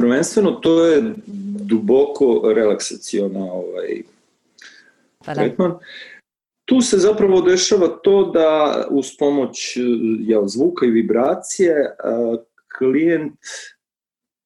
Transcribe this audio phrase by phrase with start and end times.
[0.00, 1.14] prvenstveno to je
[1.60, 4.02] duboko relaksaciona ovaj,
[5.26, 5.40] pa da.
[5.40, 5.74] tretman.
[6.64, 9.76] Tu se zapravo dešava to da uz pomoć
[10.20, 11.74] ja, zvuka i vibracije
[12.78, 13.38] klijent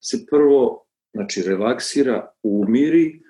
[0.01, 3.21] se prvo znači, relaksira, umiri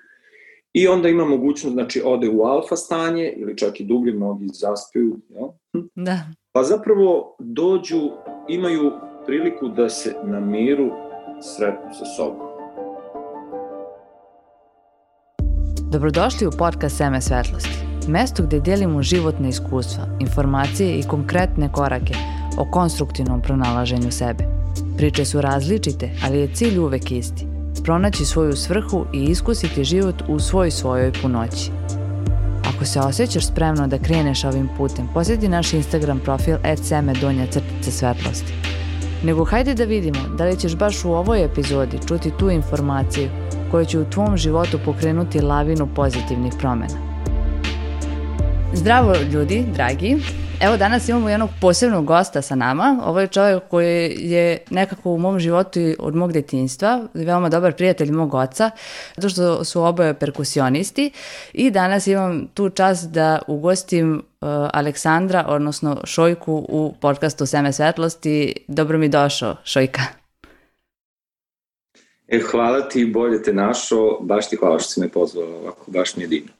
[0.73, 5.19] i onda ima mogućnost, znači ode u alfa stanje ili čak i dublje, mnogi zaspiju.
[5.29, 5.47] Ja?
[5.95, 6.19] Da.
[6.51, 8.11] Pa zapravo dođu,
[8.49, 8.91] imaju
[9.25, 11.04] priliku da se na miru
[11.41, 12.47] sretnu sa sobom.
[15.91, 22.13] Dobrodošli u podcast Seme svetlosti, mesto gde delimo životne iskustva, informacije i konkretne korake
[22.57, 24.43] o konstruktivnom pronalaženju sebe.
[24.97, 27.47] Priče su različite, ali je cilj uvek isti.
[27.83, 31.71] Pronaći svoju svrhu i iskusiti život u svoj svojoj punoći.
[32.75, 37.91] Ako se osjećaš spremno da kreneš ovim putem, posjeti naš Instagram profil seme donja crtice
[37.91, 38.74] svetlosti.
[39.25, 43.29] Nego hajde da vidimo da li ćeš baš u ovoj epizodi čuti tu informaciju
[43.71, 47.14] koja će u tvom životu pokrenuti lavinu pozitivnih promena.
[48.75, 50.17] Zdravo ljudi, dragi!
[50.61, 53.01] Evo danas imamo jednog posebnog gosta sa nama.
[53.05, 58.11] Ovo je čovjek koji je nekako u mom životu od mog detinjstva, veoma dobar prijatelj
[58.11, 58.71] mog oca,
[59.15, 61.11] zato što su oboje perkusionisti
[61.53, 68.53] i danas imam tu čast da ugostim uh, Aleksandra, odnosno Šojku u podcastu Seme svetlosti.
[68.67, 70.01] Dobro mi došao, Šojka.
[72.27, 76.15] E, hvala ti, bolje te našo, baš ti hvala što si me pozvala ovako, baš
[76.15, 76.51] mi je divno.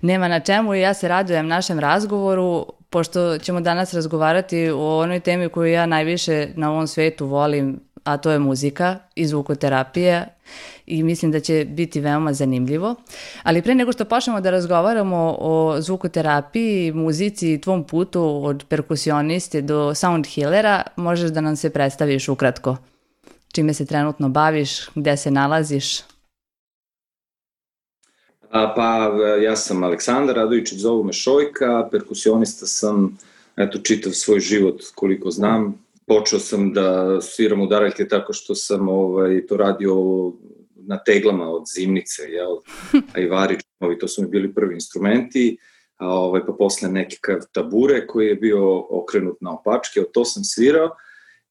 [0.00, 5.20] Nema na čemu i ja se radujem našem razgovoru, pošto ćemo danas razgovarati o onoj
[5.20, 10.26] temi koju ja najviše na ovom svetu volim, a to je muzika i zvukoterapija
[10.86, 12.94] i mislim da će biti veoma zanimljivo.
[13.42, 19.62] Ali pre nego što počnemo da razgovaramo o zvukoterapiji, muzici i tvom putu od perkusioniste
[19.62, 22.76] do sound healera, možeš da nam se predstaviš ukratko
[23.54, 26.13] čime se trenutno baviš, gde se nalaziš?
[28.54, 33.18] Pa ja sam Aleksandar Radovičić, zovu me Šojka, perkusionista sam
[33.56, 35.84] eto, čitav svoj život koliko znam.
[36.06, 39.96] Počeo sam da sviram udaraljke tako što sam ovaj, to radio
[40.76, 42.56] na teglama od zimnice, jel?
[43.14, 45.56] a i varičnovi, to su mi bili prvi instrumenti,
[45.96, 47.18] a ovaj, pa posle neki
[47.52, 50.90] tabure koji je bio okrenut na opačke, od to sam svirao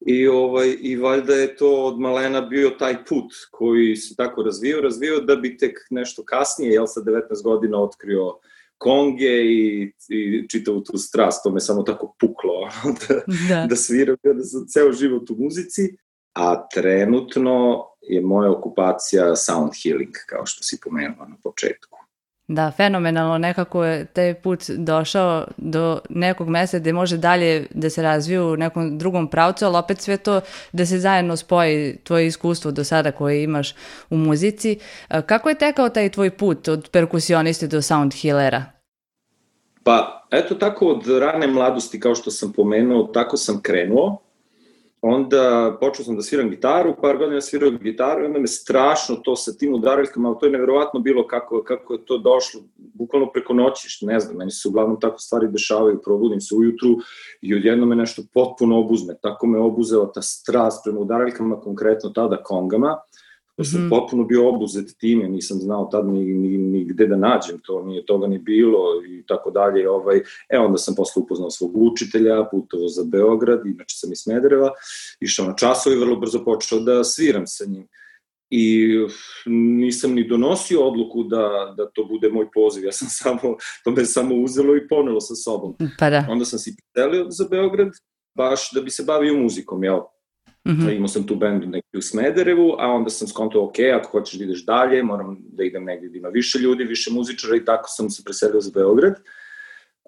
[0.06, 4.80] I, ovaj, I valjda je to od malena bio taj put koji se tako razvio,
[4.80, 8.38] razvio da bi tek nešto kasnije, jel sa 19 godina otkrio
[8.78, 12.68] konge i, i čitavu tu strast, to me samo tako puklo
[13.08, 13.14] da,
[13.48, 13.66] da.
[13.66, 15.96] da sviram, da sam ceo život u muzici,
[16.34, 21.98] a trenutno je moja okupacija sound healing, kao što si pomenula na početku.
[22.48, 28.02] Da, fenomenalno nekako je taj put došao do nekog mesta gde može dalje da se
[28.02, 30.40] razvije u nekom drugom pravcu, ali opet sve to
[30.72, 33.74] da se zajedno spoji tvoje iskustvo do sada koje imaš
[34.10, 34.78] u muzici.
[35.26, 38.64] Kako je tekao taj tvoj put od perkusioniste do sound healera?
[39.82, 44.18] Pa, eto tako od rane mladosti, kao što sam pomenuo, tako sam krenuo
[45.06, 49.36] onda počeo sam da sviram gitaru, par godina svirao gitaru i onda me strašno to
[49.36, 53.54] sa tim udaraljkama, ali to je neverovatno bilo kako, kako je to došlo, bukvalno preko
[53.54, 56.88] noći, ne znam, meni se uglavnom tako stvari dešavaju, probudim se ujutru
[57.40, 62.42] i odjedno me nešto potpuno obuzme, tako me obuzela ta strast prema udaraljkama, konkretno tada
[62.42, 62.96] kongama,
[63.56, 63.90] Da sam mm -hmm.
[63.90, 68.06] potpuno bio obuzet time, nisam znao tad ni, ni, ni gde da nađem to, nije
[68.06, 68.78] toga ni bilo
[69.08, 69.90] i tako dalje.
[69.90, 74.70] Ovaj, e, onda sam posle upoznao svog učitelja, putovao za Beograd, inače sam iz Smedereva,
[75.20, 77.88] išao na časove i vrlo brzo počeo da sviram sa njim.
[78.50, 78.88] I
[79.46, 84.04] nisam ni donosio odluku da, da to bude moj poziv, ja sam samo, to me
[84.04, 85.76] samo uzelo i ponelo sa sobom.
[85.98, 86.26] Pa da.
[86.30, 87.88] Onda sam si preselio za Beograd,
[88.36, 90.00] baš da bi se bavio muzikom, jel?
[90.68, 90.96] Mm -hmm.
[90.96, 94.44] Imao sam tu bendu neki u Smederevu, a onda sam skontao, ok, ako hoćeš da
[94.44, 98.10] ideš dalje, moram da idem negdje da ima više ljudi, više muzičara i tako sam
[98.10, 99.14] se preselio za Beograd.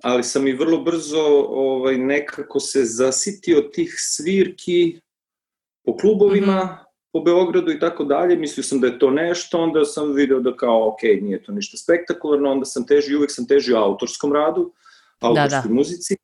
[0.03, 5.01] Ali sam i vrlo brzo ovaj, nekako se zasitio tih svirki
[5.85, 6.85] po klubovima, mm -hmm.
[7.13, 8.37] po Beogradu i tako dalje.
[8.37, 11.77] Mislio sam da je to nešto, onda sam video da kao, ok, nije to ništa
[11.77, 14.73] spektakularno, onda sam težio, uvek sam težio autorskom radu,
[15.21, 15.75] autorskoj da, da.
[15.75, 16.17] muzici.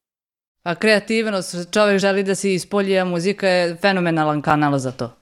[0.62, 5.16] A kreativnost, čovek želi da se ispolji, a muzika je fenomenalan kanal za to.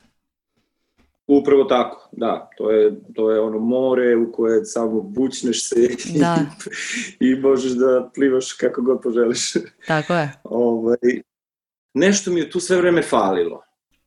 [1.27, 2.51] Upravo tako, da.
[2.57, 5.75] To je, to je ono more u koje samo bućneš se
[6.19, 6.39] da.
[7.21, 9.53] i, i možeš da plivaš kako god poželiš.
[9.87, 10.33] Tako je.
[10.45, 11.23] ovaj,
[11.95, 13.63] nešto mi je tu sve vreme falilo.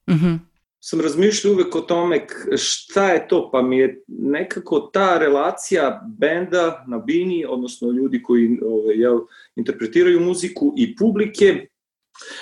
[0.10, 0.28] Mhm.
[0.28, 0.53] Mm
[0.86, 2.26] sam razmišljao uvek o tome
[2.58, 8.60] šta je to, pa mi je nekako ta relacija benda na bini, odnosno ljudi koji
[8.66, 9.20] ovaj, jel,
[9.56, 11.68] interpretiraju muziku i publike,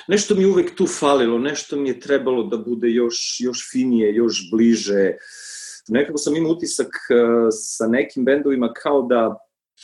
[0.07, 4.49] nešto mi uvek tu falilo, nešto mi je trebalo da bude još, još finije, još
[4.51, 5.11] bliže,
[5.87, 9.37] nekako sam imao utisak uh, sa nekim bendovima kao da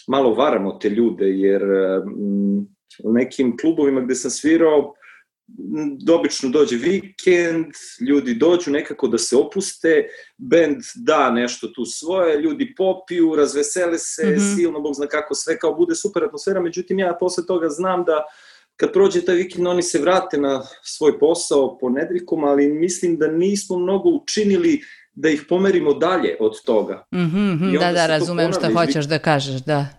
[0.07, 2.68] malo varamo te ljude, jer um,
[3.04, 4.94] u nekim klubovima gde sam svirao,
[6.00, 7.66] dobično dođe vikend,
[8.10, 10.08] ljudi dođu nekako da se opuste,
[10.38, 14.56] bend da nešto tu svoje, ljudi popiju, razvesele se, mm -hmm.
[14.56, 18.24] silno, bog zna kako sve, kao bude super atmosfera, međutim ja posle toga znam da
[18.76, 23.78] kad prođe taj vikend oni se vrate na svoj posao ponedrikom, ali mislim da nismo
[23.78, 24.82] mnogo učinili
[25.14, 27.06] da ih pomerimo dalje od toga.
[27.14, 29.97] Mm -hmm, da, da, razumem šta hoćeš da kažeš, da.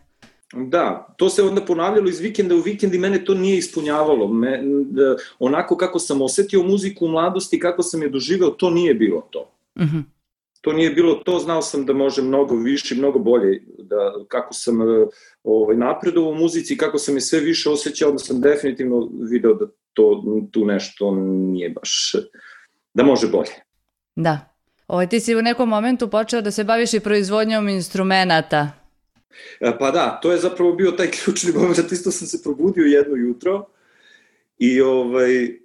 [0.53, 4.29] Da, to se onda ponavljalo iz vikenda u vikend i mene to nije ispunjavalo.
[4.29, 8.95] Me, da, onako kako sam osetio muziku u mladosti, kako sam je doživeo, to nije
[8.95, 9.53] bilo to.
[9.79, 10.03] Mm -hmm.
[10.61, 14.83] To nije bilo to, znao sam da može mnogo više, mnogo bolje, da kako sam
[14.83, 15.06] e,
[15.45, 19.67] ovaj, napredovao u muzici, kako sam je sve više osjećao, da sam definitivno video da
[19.93, 22.15] to, tu nešto nije baš,
[22.94, 23.53] da može bolje.
[24.17, 24.55] Da.
[24.89, 28.78] Ovaj, ti si u nekom momentu počeo da se baviš i proizvodnjom instrumenta.
[29.61, 33.17] E, pa da, to je zapravo bio taj ključni moment, isto sam se probudio jedno
[33.17, 33.67] jutro
[34.59, 35.59] i ovaj,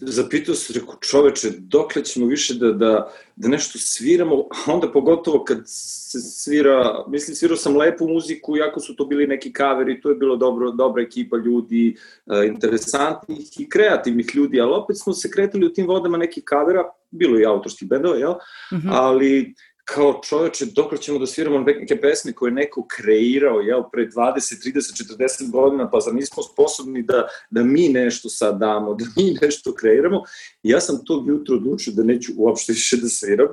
[0.00, 5.44] zapitao se, rekao, čoveče, dokle ćemo više da, da, da nešto sviramo, a onda pogotovo
[5.44, 10.08] kad se svira, mislim, svirao sam lepu muziku, jako su to bili neki kaveri, to
[10.08, 11.96] je bilo dobro, dobra ekipa ljudi,
[12.26, 16.84] uh, interesantnih i kreativnih ljudi, ali opet smo se kretali u tim vodama nekih kavera,
[17.10, 18.32] bilo i autorskih bendova, jel?
[18.72, 18.90] Mm -hmm.
[18.90, 24.06] Ali kao čoveče, dok ćemo da sviramo neke pesme koje je neko kreirao, jel, pre
[24.06, 29.04] 20, 30, 40 godina, pa zar nismo sposobni da, da mi nešto sad damo, da
[29.16, 30.22] mi nešto kreiramo.
[30.62, 33.48] I ja sam tog jutro odlučio da neću uopšte više da sviram.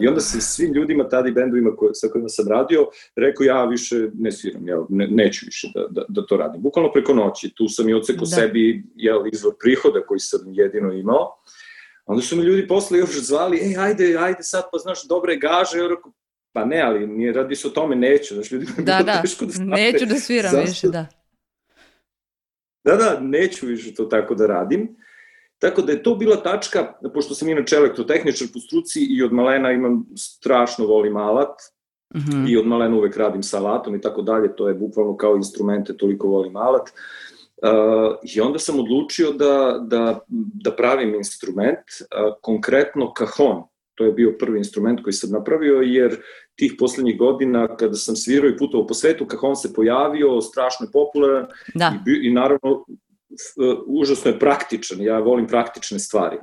[0.00, 2.86] I onda se svim ljudima, tada i bendovima koje, sa kojima sam radio,
[3.16, 6.62] rekao ja više ne sviram, jel, ne, neću više da, da, da to radim.
[6.62, 8.26] Bukvalno preko noći, tu sam i oceko da.
[8.26, 11.40] sebi jel, izvor prihoda koji sam jedino imao
[12.10, 15.78] Onda su mi ljudi posle još zvali, ej, ajde, ajde sad, pa znaš, dobre gaže,
[15.78, 16.12] ja rekao,
[16.52, 19.52] pa ne, ali nije radi se o tome, neću, znaš, ljudi da, da, teško da
[19.52, 19.68] stave.
[19.68, 20.68] neću da sviram Zašto?
[20.68, 21.06] više, da.
[22.84, 24.96] Da, da, neću više to tako da radim.
[25.58, 29.72] Tako da je to bila tačka, pošto sam inače elektrotehničar po struci i od malena
[29.72, 31.54] imam strašno volim alat,
[32.14, 32.50] mm -hmm.
[32.50, 35.96] i od malena uvek radim sa alatom i tako dalje, to je bukvalno kao instrumente,
[35.96, 36.88] toliko volim alat.
[36.88, 37.29] Uh,
[37.62, 40.20] Uh, I onda sam odlučio da, da,
[40.64, 43.62] da pravim instrument, uh, konkretno kahon.
[43.94, 46.16] To je bio prvi instrument koji sam napravio, jer
[46.58, 50.92] tih poslednjih godina kada sam svirao i putovao po svetu, kahon se pojavio, strašno je
[50.92, 51.92] popularan da.
[52.06, 55.00] i, i naravno uh, užasno je praktičan.
[55.00, 56.36] Ja volim praktične stvari.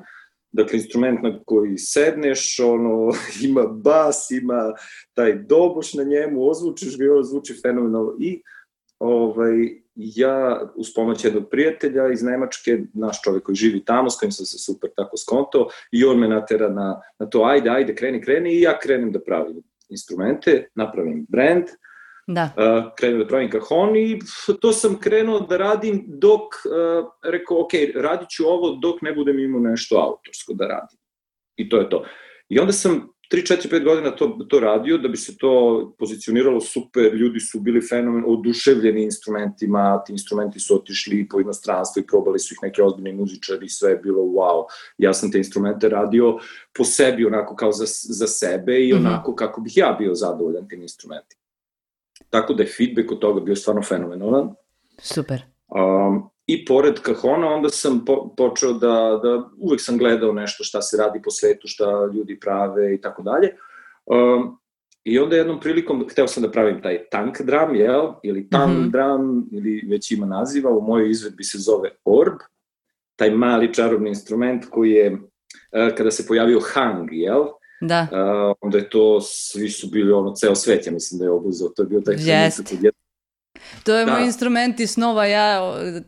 [0.52, 3.12] Dakle, instrument na koji sedneš, ono,
[3.50, 4.74] ima bas, ima
[5.14, 8.16] taj doboš na njemu, ozvučiš ga i ono zvuči fenomenalno.
[8.20, 8.42] I
[9.00, 14.32] ovaj, ja uz pomoć jednog prijatelja iz Nemačke, naš čovek koji živi tamo, s kojim
[14.32, 18.22] sam se super tako skonto, i on me natera na, na to, ajde, ajde, kreni,
[18.22, 21.64] kreni, i ja krenem da pravim instrumente, napravim brand,
[22.28, 22.50] da.
[22.58, 24.20] Uh, krenem da pravim kahon i
[24.62, 29.40] to sam krenuo da radim dok, uh, rekao, ok, radit ću ovo dok ne budem
[29.40, 31.00] imao nešto autorsko da radim.
[31.56, 32.06] I to je to.
[32.50, 36.62] I onda sam 3, 4, 5 godina to, to radio, da bi se to pozicioniralo
[36.62, 42.40] super, ljudi su bili fenomen, oduševljeni instrumentima, ti instrumenti su otišli po inostranstvo i probali
[42.40, 44.64] su ih neke ozbiljne muzičari, sve je bilo wow.
[44.98, 46.38] Ja sam te instrumente radio
[46.78, 48.98] po sebi, onako kao za, za sebe i -hmm.
[48.98, 51.42] onako kako bih ja bio zadovoljan tim instrumentima.
[52.30, 54.56] Tako da je feedback od toga bio stvarno fenomenalan.
[55.00, 55.42] Super.
[55.68, 60.82] Um, I pored kahona onda sam po, počeo da, da uvek sam gledao nešto šta
[60.82, 63.56] se radi po svetu, šta ljudi prave i tako dalje.
[64.06, 64.60] Um,
[65.04, 68.12] I onda jednom prilikom, hteo sam da pravim taj tank drum, jel?
[68.24, 68.92] Ili tam mm -hmm.
[68.92, 72.40] drum, ili već ima naziva, u mojoj izvedbi se zove orb,
[73.16, 77.46] taj mali čarobni instrument koji je, uh, kada se pojavio hang, jel?
[77.82, 78.08] Da.
[78.12, 81.70] Uh, onda je to, svi su bili ono, ceo svet, ja mislim da je obuzeo,
[81.70, 82.92] to je bio taj yes.
[83.84, 84.12] To je da.
[84.12, 85.62] moj instrument iz snova, ja,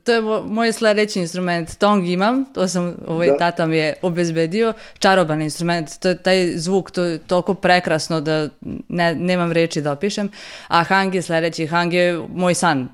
[0.03, 3.37] to je moj sledeći instrument, tong imam, to sam, ovaj da.
[3.37, 8.49] tata mi je obezbedio, čaroban instrument, to je taj zvuk, to je toliko prekrasno da
[8.89, 10.29] ne, nemam reči da opišem,
[10.67, 12.87] a hang je sledeći, hang je moj san,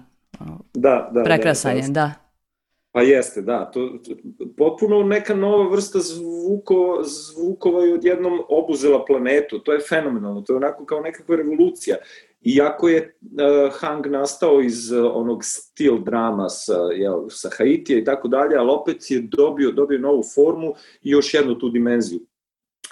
[0.74, 2.12] da, da, prekrasan da, je, da.
[2.96, 3.72] Pa jeste, da.
[3.74, 4.16] To, to,
[4.58, 9.60] potpuno neka nova vrsta zvuko, zvukova je odjednom obuzela planetu.
[9.60, 10.42] To je fenomenalno.
[10.42, 11.96] To je onako kao nekakva revolucija.
[12.46, 18.04] Iako je uh, Hang nastao iz uh, onog stil drama sa, jel, sa Haitija i
[18.04, 22.20] tako dalje, ali opet je dobio, dobio novu formu i još jednu tu dimenziju.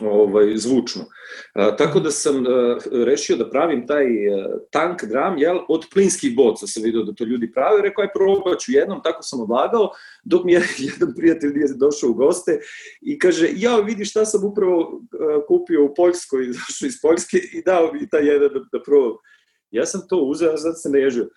[0.01, 1.05] ovaj, zvučno.
[1.53, 6.35] A, tako da sam a, rešio da pravim taj a, tank dram, jel, od plinskih
[6.35, 9.89] boca sam vidio da to ljudi prave, rekao je probat ću jednom, tako sam odlagao,
[10.23, 12.59] dok mi je jedan prijatelj nije došao u goste
[13.01, 17.61] i kaže, ja vidi šta sam upravo a, kupio u Poljskoj, došao iz Poljske i
[17.65, 19.17] dao mi taj jedan da, da probam.
[19.73, 21.29] Ja sam to uzeo, sad se ne ježio.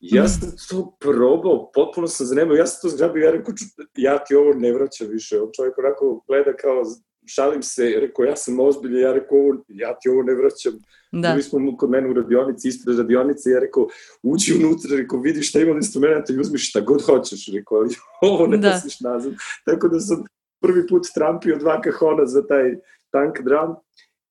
[0.00, 3.54] Ja sam to probao, potpuno sam zanimao, ja sam to zgrabio, ja rekao,
[3.96, 5.40] ja ti ovo ne vraćam više.
[5.40, 6.82] On čovjek onako gleda kao,
[7.26, 9.38] šalim se, rekao, ja sam ozbiljno, ja rekao,
[9.68, 10.72] ja ti ovo ne vraćam.
[11.12, 11.30] Da.
[11.30, 13.88] Bili smo kod mene u radionici, ispred radionice, ja rekao,
[14.22, 18.46] uđi unutra, rekao, vidi šta ima instrumenta i uzmiš šta god hoćeš, rekao, ali ovo
[18.46, 18.70] ne da.
[18.70, 19.32] nosiš nazad.
[19.64, 20.24] Tako da sam
[20.60, 22.76] prvi put trampio dva kahona za taj
[23.10, 23.76] tank drum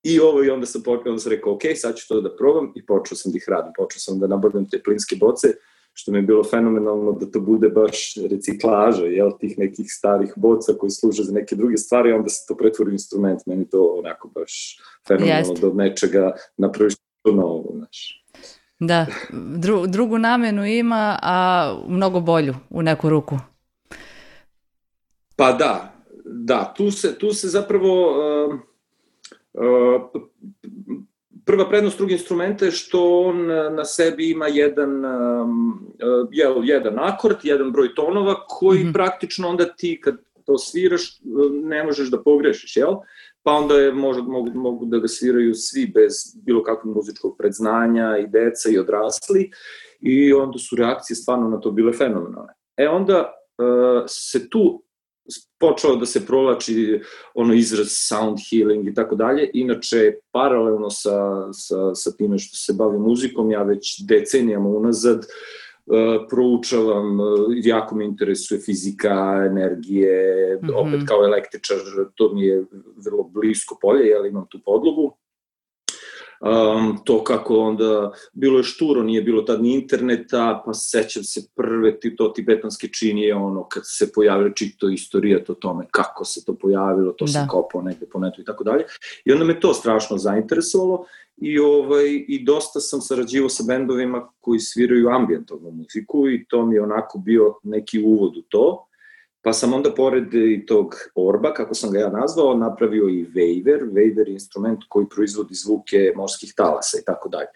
[0.03, 2.71] I ovo i onda sam počeo, onda sam rekao, ok, sad ću to da probam
[2.75, 3.73] i počeo sam da ih radim.
[3.77, 5.47] Počeo sam da nabavljam te plinske boce,
[5.93, 10.73] što mi je bilo fenomenalno da to bude baš reciklaža, jel, tih nekih starih boca
[10.79, 13.45] koji služe za neke druge stvari, onda se to pretvori u instrument.
[13.45, 15.61] Meni to onako baš fenomenalno Jeste.
[15.61, 18.25] da od nečega napraviš to novo, znaš.
[18.79, 19.05] Da,
[19.57, 23.37] Dru, drugu namenu ima, a mnogo bolju u neku ruku.
[25.35, 25.93] Pa da,
[26.25, 28.11] da, tu se, tu se zapravo...
[28.47, 28.72] Uh,
[31.45, 33.45] prva prednost drugog instrumenta je što on
[33.75, 35.93] na sebi ima jedan, um,
[36.31, 38.93] jel, jedan akord, jedan broj tonova koji mm -hmm.
[38.93, 41.19] praktično onda ti kad to sviraš
[41.63, 42.93] ne možeš da pogrešiš, jel?
[43.43, 46.13] Pa onda je, može, mogu, mogu da ga sviraju svi bez
[46.45, 49.51] bilo kakvog muzičkog predznanja i deca i odrasli
[49.99, 52.53] i onda su reakcije stvarno na to bile fenomenalne.
[52.77, 54.83] E onda uh, se tu
[55.59, 57.01] počeo da se provlači
[57.33, 59.49] ono izraz sound healing i tako dalje.
[59.53, 65.95] Inače, paralelno sa, sa, sa time što se bavim muzikom, ja već decenijama unazad uh,
[66.29, 67.27] proučavam, uh,
[67.63, 70.75] jako me interesuje fizika, energije, mm -hmm.
[70.75, 71.77] opet kao električar,
[72.15, 72.65] to mi je
[73.05, 75.22] vrlo blisko polje, ja imam tu podlogu
[76.43, 81.41] um, to kako onda, bilo je šturo, nije bilo tad ni interneta, pa sećam se
[81.55, 86.45] prve ti, to tibetanske činije, ono, kad se pojavilo čito istorija to tome, kako se
[86.45, 87.31] to pojavilo, to da.
[87.31, 88.83] se kopao negde po netu i tako dalje.
[89.25, 91.05] I onda me to strašno zainteresovalo
[91.37, 96.75] i, ovaj, i dosta sam sarađivao sa bendovima koji sviraju ambijentalnu muziku i to mi
[96.75, 98.87] je onako bio neki uvod u to.
[99.43, 103.91] Pa sam onda pored i tog orba, kako sam ga ja nazvao, napravio i waver.
[103.91, 107.47] Waver je instrument koji proizvodi zvuke morskih talasa i tako dalje.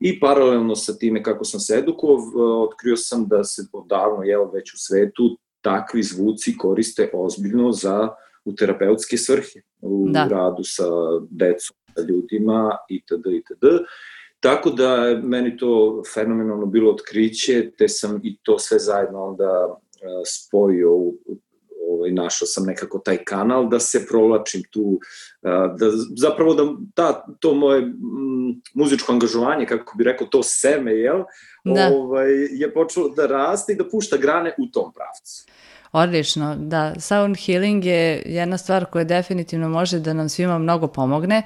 [0.00, 4.74] I paralelno sa time kako sam se edukovao, otkrio sam da se odavno, jel, već
[4.74, 8.08] u svetu, takvi zvuci koriste ozbiljno za
[8.44, 10.28] u terapeutske svrhe, u da.
[10.30, 10.84] radu sa
[11.30, 13.26] decom, sa ljudima itd.
[13.26, 13.66] itd.
[14.40, 19.80] Tako da meni to fenomenalno bilo otkriće, te sam i to sve zajedno onda
[20.26, 21.14] spojio u,
[21.90, 24.98] ovaj, našao sam nekako taj kanal da se provlačim tu,
[25.78, 26.62] da zapravo da
[26.94, 27.94] ta, to moje m,
[28.74, 31.22] muzičko angažovanje, kako bi rekao, to seme, jel,
[31.64, 31.90] da.
[31.94, 35.46] ovaj, je počelo da raste i da pušta grane u tom pravcu.
[35.94, 36.94] Odlično, da.
[37.00, 41.42] Sound healing je jedna stvar koja definitivno može da nam svima mnogo pomogne,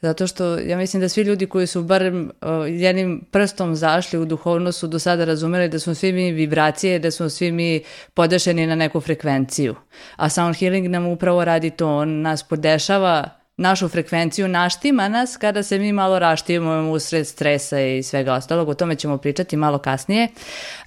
[0.00, 4.24] zato što ja mislim da svi ljudi koji su barem uh, jednim prstom zašli u
[4.24, 7.82] duhovnost su do sada razumeli da smo svi mi vibracije, da smo svi mi
[8.14, 9.74] podešeni na neku frekvenciju.
[10.16, 15.62] A sound healing nam upravo radi to, on nas podešava našu frekvenciju naštima nas kada
[15.62, 18.68] se mi malo raštivamo usred stresa i svega ostalog.
[18.68, 20.28] O tome ćemo pričati malo kasnije.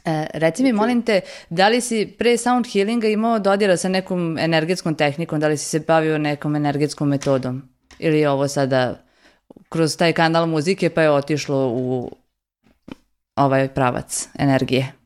[0.06, 4.38] E, reci mi, molim te, da li si pre sound healinga imao dodira sa nekom
[4.38, 7.70] energetskom tehnikom, da li si se bavio nekom energetskom metodom?
[8.00, 8.96] Ili je ovo sada
[9.70, 12.12] kroz taj kanal muzike pa je otišlo u
[13.36, 14.99] ovaj pravac energije?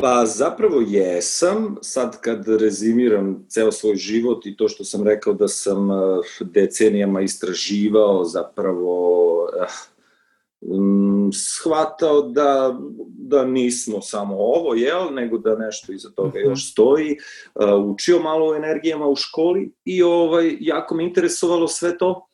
[0.00, 5.48] Pa zapravo jesam, sad kad rezimiram ceo svoj život i to što sam rekao da
[5.48, 5.94] sam eh,
[6.40, 9.66] decenijama istraživao zapravo eh,
[10.60, 16.50] mm, shvatao da, da nismo samo ovo, jel, nego da nešto iza toga mhm.
[16.50, 17.16] još stoji.
[17.60, 22.26] Eh, učio malo o energijama u školi i ovaj, jako me interesovalo sve to.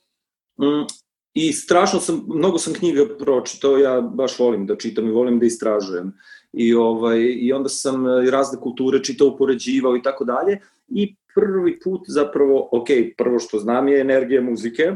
[0.61, 0.87] Mm,
[1.35, 5.47] I strašno sam, mnogo sam knjiga pročitao, ja baš volim da čitam i volim da
[5.47, 6.13] istražujem
[6.53, 11.81] i, ovaj, i onda sam e, razne kulture čitao, upoređivao i tako dalje i prvi
[11.81, 12.87] put zapravo, ok,
[13.19, 14.93] prvo što znam je energija muzike,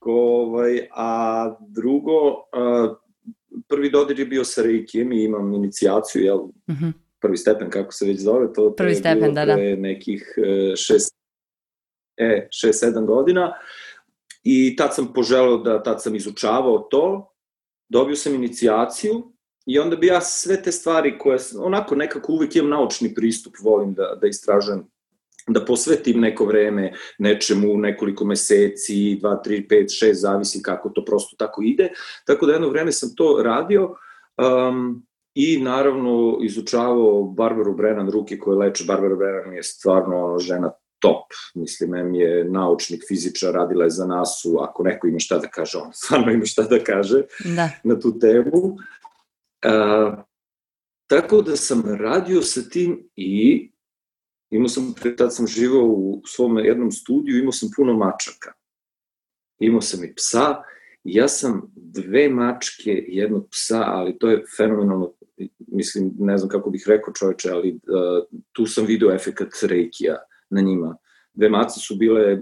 [0.00, 2.94] ovaj, a drugo, a,
[3.68, 6.92] prvi dodir je bio sa Reikijem i imam inicijaciju, jel, mm -hmm.
[7.20, 9.56] prvi stepen, kako se već zove, to, prvi stepen, da, da.
[9.76, 11.14] nekih e, šest,
[12.16, 13.52] e, šest, sedam godina
[14.42, 17.34] i tad sam poželao da, tad sam izučavao to,
[17.88, 19.32] dobio sam inicijaciju
[19.70, 23.94] I onda bi ja sve te stvari koje, onako nekako uvek imam naučni pristup, volim
[23.94, 24.84] da, da istražujem
[25.48, 31.36] da posvetim neko vreme nečemu nekoliko meseci, 2, 3, 5, 6, zavisi kako to prosto
[31.38, 31.88] tako ide.
[32.26, 38.58] Tako da jedno vreme sam to radio um, i naravno izučavao Barbaru Brennan, ruke koje
[38.58, 38.84] leče.
[38.84, 41.24] Barbara Brennan je stvarno žena top.
[41.54, 45.78] Mislim, em je naučnik, fizičar, radila je za nas-u, ako neko ima šta da kaže,
[45.78, 47.22] on stvarno ima šta da kaže
[47.56, 47.70] da.
[47.84, 48.76] na tu temu.
[49.66, 50.18] Uh,
[51.06, 53.70] tako da sam radio sa tim i
[54.50, 58.52] imao sam, tad sam živao u svom jednom studiju, imao sam puno mačaka.
[59.58, 60.62] Imao sam i psa,
[61.04, 65.12] ja sam dve mačke, jednog psa, ali to je fenomenalno,
[65.58, 70.16] mislim, ne znam kako bih rekao čoveče, ali uh, tu sam video efekat reikija
[70.50, 70.96] na njima.
[71.34, 72.40] Dve mace su bile, uh,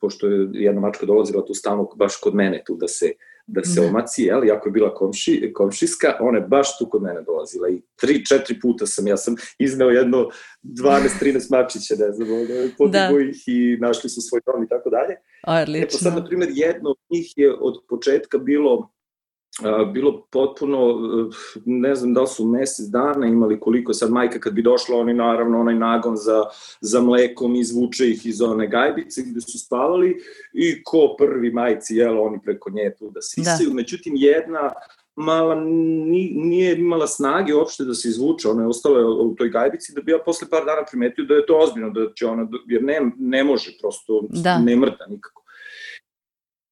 [0.00, 3.12] pošto je jedna mačka dolazila tu stalno baš kod mene tu da se
[3.52, 3.86] da se da.
[3.86, 7.82] omaci, jel, jako je bila komši, komšiska, ona je baš tu kod mene dolazila i
[8.00, 10.28] tri, četiri puta sam, ja sam izneo jedno
[10.62, 12.28] 12-13 mačića, ne znam,
[12.78, 13.20] podigo da.
[13.30, 15.16] ih i našli su svoj dom i tako dalje.
[15.46, 15.86] Odlično.
[15.86, 18.90] E pa sad, na primjer, jedno od njih je od početka bilo
[19.92, 20.98] bilo potpuno,
[21.64, 25.14] ne znam da li su mesec dana imali koliko sad majka kad bi došla, oni
[25.14, 26.44] naravno onaj nagon za,
[26.80, 30.16] za mlekom izvuče ih iz one gajbice gde su spavali
[30.52, 33.68] i ko prvi majci, jel, oni preko nje tu da sisaju.
[33.68, 33.74] Da.
[33.74, 34.70] Međutim, jedna
[35.16, 35.54] mala,
[36.34, 40.12] nije imala snage uopšte da se izvuče, ona je ostala u toj gajbici, da bi
[40.12, 43.44] ja posle par dana primetio da je to ozbiljno, da će ona, jer ne, ne
[43.44, 44.58] može, prosto da.
[44.58, 45.42] ne mrda nikako.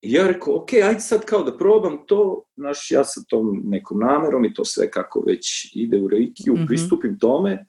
[0.01, 3.99] I ja rekao, ok, ajde sad kao da probam to, znaš, ja sa tom nekom
[4.01, 6.67] namerom i to sve kako već ide u reikiju, mm -hmm.
[6.67, 7.67] pristupim tome.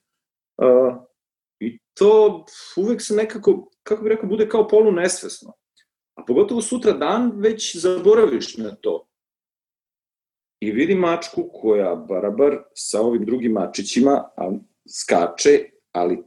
[0.57, 0.95] Uh,
[1.59, 2.45] I to
[2.77, 5.53] uvek se nekako, kako bih rekao, bude kao polu nesvesno.
[6.15, 9.07] A pogotovo sutra dan već zaboraviš na to.
[10.59, 14.51] I vidim mačku koja barabar sa ovim drugim mačićima a
[15.01, 16.23] skače, ali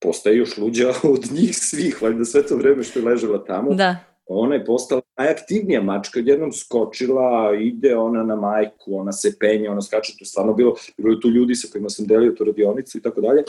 [0.00, 3.74] postaje još luđa od njih svih, valjda sve to vreme što je ležala tamo.
[3.74, 9.70] Da ona je postala najaktivnija mačka, jednom skočila, ide ona na majku, ona se penje,
[9.70, 12.44] ona skače, to je stvarno bilo, bilo je tu ljudi sa kojima sam delio tu
[12.44, 13.44] radionicu i tako dalje.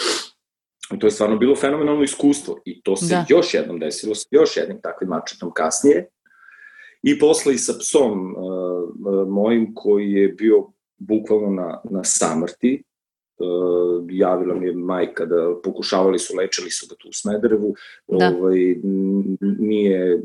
[0.94, 2.62] I to je stvarno bilo fenomenalno iskustvo.
[2.66, 3.26] I to se da.
[3.30, 6.10] još jednom desilo sa još jednim takvim mačetom kasnije.
[7.04, 10.68] I posle i sa psom uh, mojim koji je bio
[10.98, 12.84] bukvalno na, na samrti,
[13.38, 17.76] uh, javila mi je majka da pokušavali su, lečili su ga tu u Smederevu,
[18.08, 18.34] da.
[18.38, 18.76] ovaj,
[19.60, 20.24] nije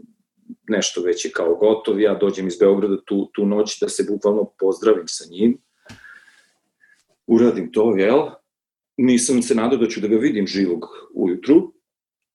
[0.69, 4.51] nešto već je kao gotov, ja dođem iz Beograda tu, tu noć da se bukvalno
[4.59, 5.59] pozdravim sa njim,
[7.27, 8.23] uradim to, jel?
[8.97, 11.73] Nisam se nadao da ću da ga vidim živog ujutru,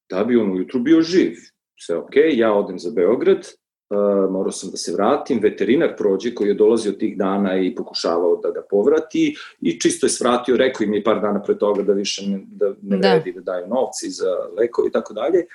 [0.10, 1.34] da bi on ujutru bio živ.
[1.80, 3.38] Sve ok, ja odem za Beograd,
[3.89, 8.39] uh, morao sam da se vratim, veterinar prođe koji je dolazio tih dana i pokušavao
[8.43, 11.93] da ga povrati i čisto je svratio, rekao im je par dana pre toga da
[11.93, 13.13] više ne, da ne da.
[13.13, 15.45] vredi da daju novci za lekovi i tako dalje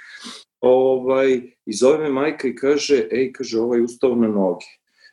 [0.60, 4.66] ovaj, i zove me majka i kaže, ej, kaže, ovaj ustao na noge.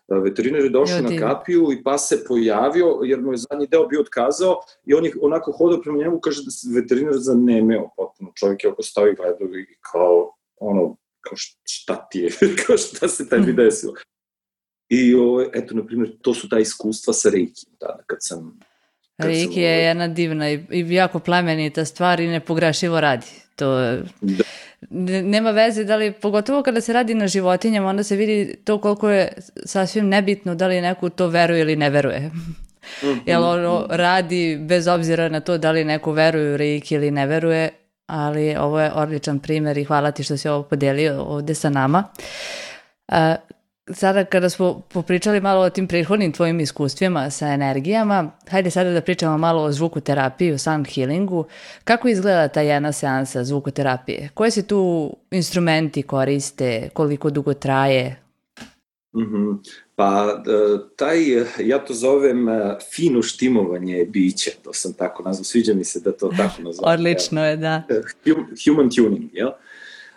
[0.07, 1.15] Veterinar je došao Ljudi.
[1.15, 5.05] na kapiju i pas se pojavio, jer mu je zadnji deo bio otkazao i on
[5.05, 8.31] je onako hodao prema njemu, kaže da se veterinar zanemeo potpuno.
[8.35, 12.29] Čovjek je oko stao i gledao i kao, ono, kao šta ti je,
[12.67, 13.93] kao šta se tebi desilo.
[14.89, 18.59] I ovo, ovaj, eto, na primjer, to su ta iskustva sa Reiki, tada, kad sam...
[19.21, 23.27] Sam, je jedna divna i, i jako plemenita stvar i nepogrešivo radi.
[23.55, 23.97] To,
[24.81, 28.81] da nema veze da li, pogotovo kada se radi na životinjama, onda se vidi to
[28.81, 29.33] koliko je
[29.65, 32.31] sasvim nebitno da li neko to veruje ili ne veruje.
[33.01, 33.19] -hmm.
[33.25, 37.25] Jer ono radi bez obzira na to da li neko veruje u reiki ili ne
[37.25, 37.69] veruje,
[38.07, 42.03] ali ovo je odličan primer i hvala ti što si ovo podelio ovde sa nama.
[43.93, 49.01] Sada kada smo popričali malo o tim prethodnim tvojim iskustvima sa energijama, hajde sada da
[49.01, 51.45] pričamo malo o zvukoterapiji, o sound healingu.
[51.83, 54.29] Kako izgleda ta jedna seansa zvukoterapije?
[54.33, 56.89] Koje se tu instrumenti koriste?
[56.93, 58.21] Koliko dugo traje?
[59.15, 59.57] Mm -hmm.
[59.95, 61.17] Pa e, taj,
[61.59, 66.11] ja to zovem e, fino štimovanje bića, to sam tako nazvao, sviđa mi se da
[66.11, 66.93] to tako nazovem.
[66.93, 67.83] Odlično je, da.
[68.65, 69.49] Human tuning, jel?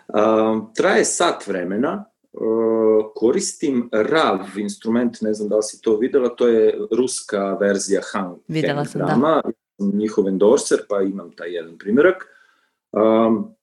[0.07, 2.05] Um, traje sat vremena,
[3.15, 8.37] koristim RAV instrument, ne znam da li si to videla, to je ruska verzija Hang.
[8.47, 9.51] Videla sam, drama, da.
[9.97, 12.25] Njihov endorser, pa imam taj jedan primjerak.
[12.91, 13.55] Um,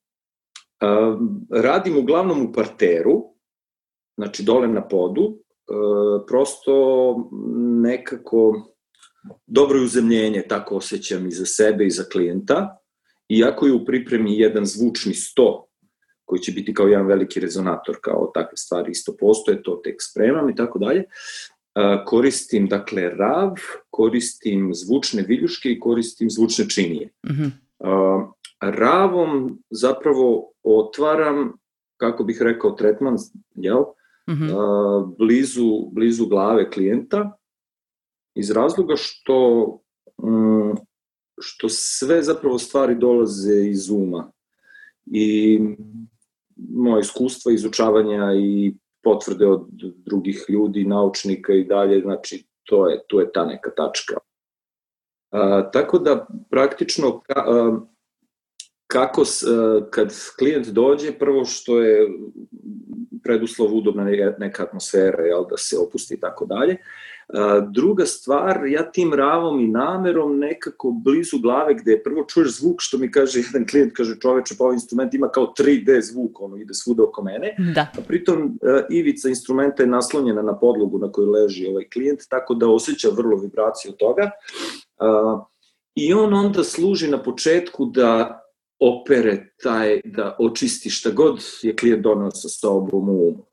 [0.83, 3.25] um, radim uglavnom u parteru,
[4.17, 7.15] znači dole na podu, uh, prosto
[7.83, 8.73] nekako
[9.47, 12.79] dobro uzemljenje, tako osjećam i za sebe i za klijenta,
[13.29, 15.66] iako je u pripremi jedan zvučni sto
[16.27, 20.51] koji će biti kao jedan veliki rezonator, kao takve stvari isto postoje, to tek spremam
[20.51, 21.05] i tako dalje.
[22.07, 23.55] Koristim, dakle, rav,
[23.91, 27.11] koristim zvučne viljuške i koristim zvučne činije.
[27.27, 27.51] Mm -hmm.
[28.61, 31.53] ravom zapravo otvaram,
[31.97, 33.17] kako bih rekao, tretman,
[33.55, 33.83] jel?
[34.29, 35.17] Mm -hmm.
[35.19, 37.39] blizu, blizu glave klijenta,
[38.35, 39.69] iz razloga što,
[40.23, 40.77] mm,
[41.41, 44.31] što sve zapravo stvari dolaze iz uma.
[45.07, 45.61] I
[46.57, 49.67] moje iskustva izučavanja i potvrde od
[50.07, 54.15] drugih ljudi, naučnika i dalje, znači to je, tu je ta neka tačka.
[55.31, 57.81] A, tako da praktično ka, a,
[58.87, 62.09] kako s, a, kad klijent dođe, prvo što je
[63.23, 64.05] preduslov udobna
[64.39, 66.77] neka atmosfera, jel, da se opusti i tako dalje.
[67.71, 72.99] Druga stvar, ja tim ravom i namerom nekako blizu glave gde prvo čuješ zvuk što
[72.99, 76.75] mi kaže jedan klijent, kaže čoveče pa ovaj instrument ima kao 3D zvuk, ono ide
[76.75, 77.87] svuda oko mene, da.
[77.99, 78.59] a pritom
[78.91, 83.37] ivica instrumenta je naslonjena na podlogu na kojoj leži ovaj klijent, tako da osjeća vrlo
[83.37, 84.31] vibraciju toga.
[85.95, 88.43] I on onda služi na početku da
[88.81, 93.47] opere taj, da očisti šta god je klijent donao sa sobom u umu.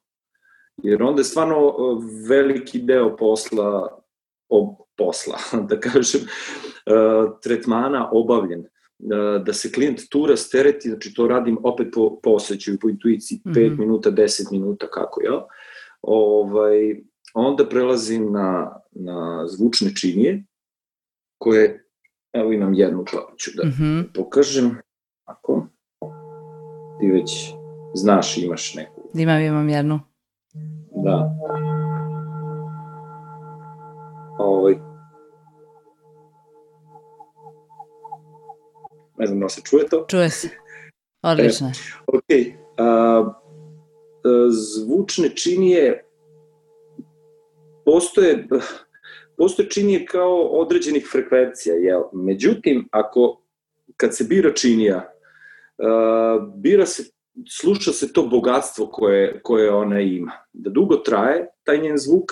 [0.78, 1.74] Jer onda je stvarno
[2.30, 4.00] veliki deo posla,
[4.50, 5.38] ob, posla,
[5.70, 6.22] da kažem,
[7.44, 8.66] tretmana obavljen
[9.46, 13.50] da se klijent tu rastereti, znači to radim opet po, po osjećaju, po intuiciji, 5
[13.50, 13.80] mm -hmm.
[13.80, 15.40] minuta, 10 minuta, kako, jel?
[16.02, 16.96] Ovaj,
[17.34, 20.44] onda prelazim na, na zvučne činije,
[21.38, 21.86] koje,
[22.34, 24.04] evo imam jednu, pa ću da mm -hmm.
[24.14, 24.78] pokažem.
[25.26, 25.68] Ako,
[27.00, 27.32] ti već
[27.94, 29.10] znaš, imaš neku.
[29.14, 30.00] Imam, imam jednu.
[31.04, 31.36] Da.
[34.40, 34.74] Ovaj.
[39.18, 40.06] Ne znam da se čuje to.
[40.10, 40.50] Čuje se.
[41.22, 41.68] Odlično.
[41.68, 41.72] E,
[42.08, 42.24] ok.
[42.78, 43.34] A,
[44.50, 46.06] zvučne činije
[47.86, 48.48] postoje
[49.38, 52.02] postoje činije kao određenih frekvencija, jel?
[52.14, 53.42] Međutim, ako
[53.98, 55.14] kad se bira činija,
[55.78, 57.04] uh, bira se
[57.50, 60.32] sluša se to bogatstvo koje, koje ona ima.
[60.54, 62.32] Da dugo traje taj njen zvuk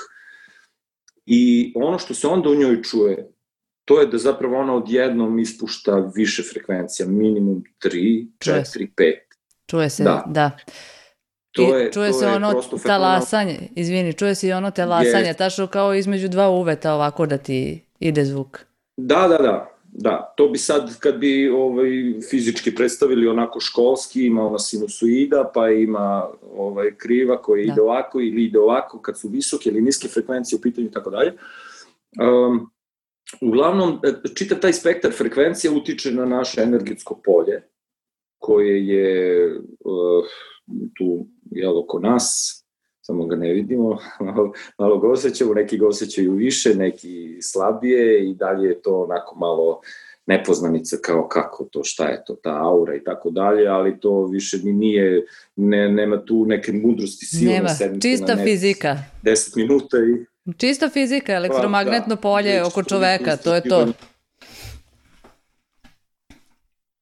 [1.25, 3.31] i ono što se onda u njoj čuje,
[3.85, 9.13] to je da zapravo ona odjednom ispušta više frekvencija, minimum 3, 4, 5.
[9.67, 10.23] Čuje se, da.
[10.27, 10.51] da.
[11.51, 15.67] To je, čuje to se je ono talasanje, izvini, čuje se i ono talasanje, tačno
[15.67, 18.59] kao između dva uveta ovako da ti ide zvuk.
[18.97, 19.77] Da, da, da.
[19.93, 21.89] Da, to bi sad kad bi ovaj,
[22.29, 27.73] fizički predstavili onako školski, ima ona sinusoida, pa ima ovaj, kriva koja da.
[27.73, 31.09] ide ovako ili ide ovako kad su visoke ili niske frekvencije u pitanju i tako
[31.09, 31.33] dalje.
[32.21, 32.71] Um,
[33.41, 37.61] uglavnom, e, čitav taj spektar frekvencija utiče na naše energetsko polje,
[38.37, 39.47] koje je
[39.79, 40.25] uh,
[40.97, 42.57] tu jel, oko nas,
[43.01, 43.97] samo ga ne vidimo,
[44.35, 49.35] malo, malo ga osjećamo, neki ga osjećaju više, neki slabije i dalje je to onako
[49.35, 49.81] malo
[50.25, 54.57] nepoznanica kao kako to, šta je to, ta aura i tako dalje, ali to više
[54.63, 57.69] ni nije, ne, nema tu neke mudrosti silne nema,
[58.01, 58.97] čista na fizika.
[59.23, 60.25] 10 minuta i...
[60.57, 63.87] Čista fizika, elektromagnetno pa, da, polje oko čoveka, to je to.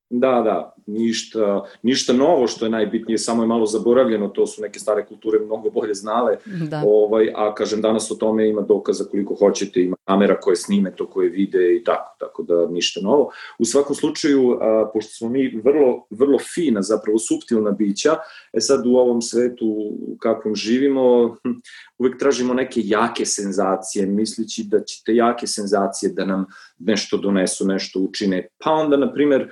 [0.09, 4.79] Da, da, ništa, ništa novo što je najbitnije, samo je malo zaboravljeno, to su neke
[4.79, 6.37] stare kulture mnogo bolje znale,
[6.69, 6.83] da.
[6.85, 11.07] ovaj, a kažem danas o tome ima dokaza koliko hoćete, ima kamera koje snime to,
[11.07, 13.31] koje vide i tako, tako da ništa novo.
[13.59, 18.15] U svakom slučaju, a, pošto smo mi vrlo, vrlo fina, zapravo subtilna bića,
[18.53, 19.65] e sad u ovom svetu
[20.07, 21.51] u kakvom živimo, hm,
[21.97, 26.45] uvek tražimo neke jake senzacije, mislići da će te jake senzacije da nam
[26.79, 29.49] nešto donesu, nešto učine, pa onda, na primer,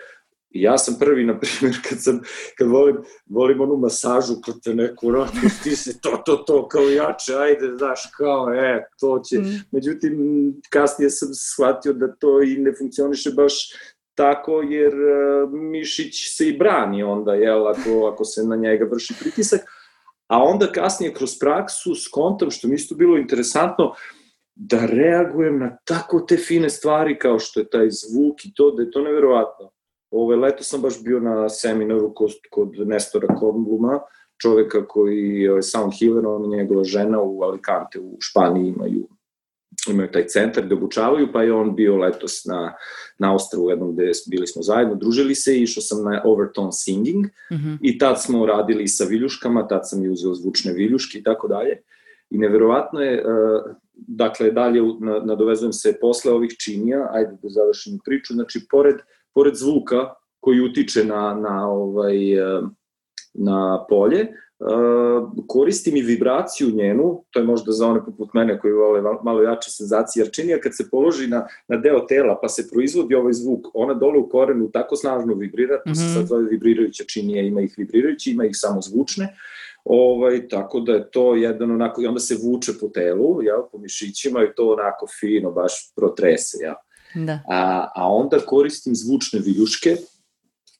[0.49, 2.21] I ja sam prvi, na primjer, kad sam,
[2.57, 6.83] kad volim, volim onu masažu, kad te neko rati, ti se to, to, to, kao
[6.83, 9.39] jače, ajde, znaš, kao, e, to će.
[9.39, 9.61] Mm.
[9.71, 10.13] Međutim,
[10.69, 13.53] kasnije sam shvatio da to i ne funkcioniše baš
[14.15, 19.13] tako, jer uh, mišić se i brani onda, jel, ako, ako se na njega vrši
[19.19, 19.61] pritisak.
[20.27, 23.93] A onda kasnije kroz praksu s kontom, što mi isto bilo interesantno,
[24.55, 28.83] da reagujem na tako te fine stvari kao što je taj zvuk i to, da
[28.83, 29.71] je to neverovatno.
[30.11, 33.99] Ove, leto sam baš bio na seminaru kod, kod Nestora Kornbluma,
[34.41, 39.07] čoveka koji je sound healer, on i njegova žena u Alicante u Španiji imaju
[39.89, 42.73] imaju taj centar gde obučavaju, pa je on bio letos na,
[43.19, 47.25] na ostravu jednom gde bili smo zajedno, družili se i išao sam na Overtone Singing
[47.25, 47.77] mm -hmm.
[47.81, 51.81] i tad smo radili sa viljuškama, tad sam i uzeo zvučne viljuške i tako dalje.
[52.29, 54.81] I neverovatno je, uh, dakle, dalje
[55.25, 59.01] nadovezujem se posle ovih činija, ajde da završim priču, znači, pored uh,
[59.37, 62.17] pored zvuka koji utiče na, na, ovaj,
[63.33, 64.27] na polje,
[64.59, 69.41] Uh, koristim i vibraciju njenu, to je možda za one poput mene koji vole malo
[69.41, 73.33] jače senzacije, jer činija kad se položi na, na deo tela pa se proizvodi ovaj
[73.33, 75.95] zvuk, ona dole u korenu tako snažno vibrira, to mm -hmm.
[75.95, 76.13] se mhm.
[76.13, 79.37] sad zove vibrirajuća činija, ima ih vibrirajući, ima ih samo zvučne,
[79.89, 83.77] Ovaj, tako da je to jedan onako, i onda se vuče po telu, ja, po
[83.77, 86.75] mišićima i to onako fino, baš protrese, ja.
[87.15, 87.39] Da.
[87.49, 89.95] A, a onda koristim zvučne viljuške,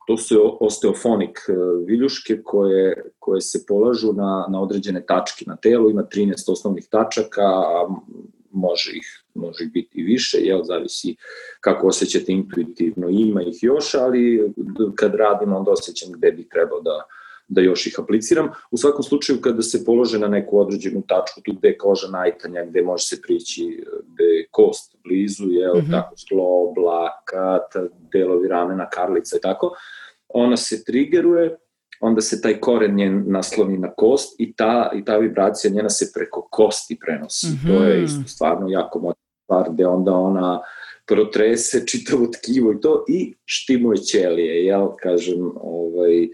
[0.07, 1.53] to su osteofonik e,
[1.85, 7.41] viljuške koje, koje se polažu na, na određene tačke na telu, ima 13 osnovnih tačaka,
[7.41, 7.87] a
[8.51, 11.15] može ih, može ih biti više, jel, zavisi
[11.59, 14.53] kako osjećate intuitivno, ima ih još, ali
[14.95, 17.03] kad radim onda osjećam gde bi trebao da,
[17.47, 18.49] da još ih apliciram.
[18.71, 22.65] U svakom slučaju kada se polože na neku određenu tačku, tu gde je koža najtanja,
[22.65, 25.91] gde može se prići, gde je kost blizu, je, mm -hmm.
[25.91, 29.75] tako sklo, blakat, delovi ramena, karlica i tako,
[30.27, 31.57] ona se trigeruje,
[31.99, 36.11] onda se taj koren njen nasloni na kost i ta, i ta vibracija njena se
[36.13, 37.47] preko kosti prenosi.
[37.47, 37.77] Mm -hmm.
[37.77, 39.16] To je isto stvarno jako moćna
[39.47, 40.61] stvar, gde onda ona
[41.05, 46.27] protrese čitavo tkivo i to i štimuje ćelije, jel, kažem, ovaj,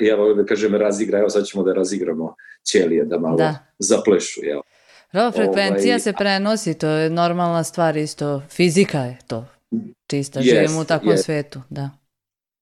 [0.00, 2.34] ja volim da kažem razigra, evo sad ćemo da razigramo
[2.72, 3.58] ćelije, da malo da.
[3.78, 4.60] zaplešu, jel.
[5.12, 9.46] Prava frekvencija ovaj, se prenosi, to je normalna stvar isto, fizika je to,
[10.06, 11.24] čista, jest, živimo u takvom jest.
[11.24, 11.90] svetu, da.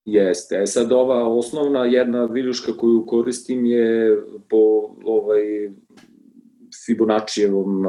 [0.05, 4.17] Jeste, e sad ova osnovna jedna viljuška koju koristim je
[4.49, 4.57] po
[5.05, 5.71] ovaj
[6.90, 7.87] Fibonaccijevom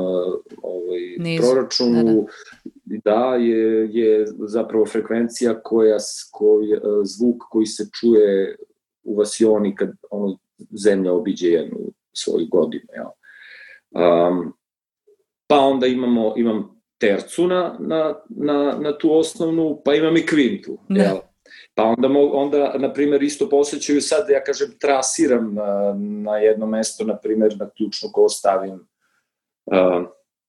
[0.62, 2.28] ovaj, Nizu, proračunu,
[2.64, 3.02] da, da.
[3.06, 5.98] da je, je zapravo frekvencija koja,
[6.32, 8.56] koja, zvuk koji se čuje
[9.04, 10.38] u vasioni kad ono,
[10.84, 11.80] zemlja obiđe jednu
[12.14, 12.86] svoju godinu.
[12.96, 13.08] Jel?
[14.06, 14.54] Um,
[15.48, 20.78] pa onda imamo, imam tercu na, na, na, na tu osnovnu, pa imam i kvintu.
[20.90, 21.02] Da.
[21.02, 21.18] Jel?
[21.76, 27.04] Pa onda, onda na primjer, isto posjećaju sad, ja kažem, trasiram na, na jedno mesto,
[27.04, 28.91] na primjer, na ključnu ko stavim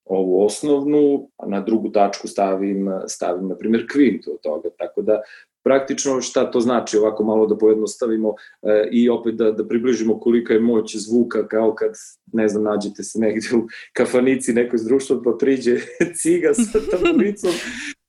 [0.05, 4.69] ovu osnovnu, a na drugu tačku stavim, stavim na primjer, kvintu od toga.
[4.79, 5.21] Tako da
[5.65, 10.55] praktično šta to znači, ovako malo da pojednostavimo e, i opet da, da približimo kolika
[10.55, 11.93] je moć zvuka kao kad,
[12.33, 15.77] ne znam, nađete se negde u kafanici nekoj iz društva pa priđe
[16.21, 17.53] ciga sa tabulicom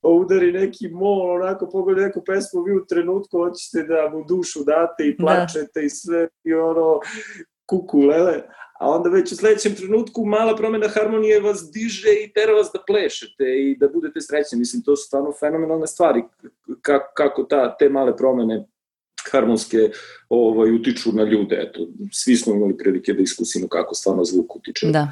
[0.02, 5.04] udari neki mol, onako pogleda neku pesmu, vi u trenutku hoćete da mu dušu date
[5.04, 5.24] i da.
[5.24, 5.80] plačete da.
[5.80, 7.00] i sve i ono
[7.66, 8.42] kuku lele,
[8.84, 12.82] a onda već u sledećem trenutku mala promena harmonije vas diže i tera vas da
[12.86, 14.58] plešete i da budete srećni.
[14.58, 16.22] Mislim, to su stvarno fenomenalne stvari,
[16.82, 18.64] kako, kako ta, te male promene
[19.32, 19.90] harmonske
[20.28, 21.56] ovaj, utiču na ljude.
[21.68, 24.86] Eto, svi smo imali prilike da iskusimo kako stvarno zvuk utiče.
[24.86, 25.08] Da.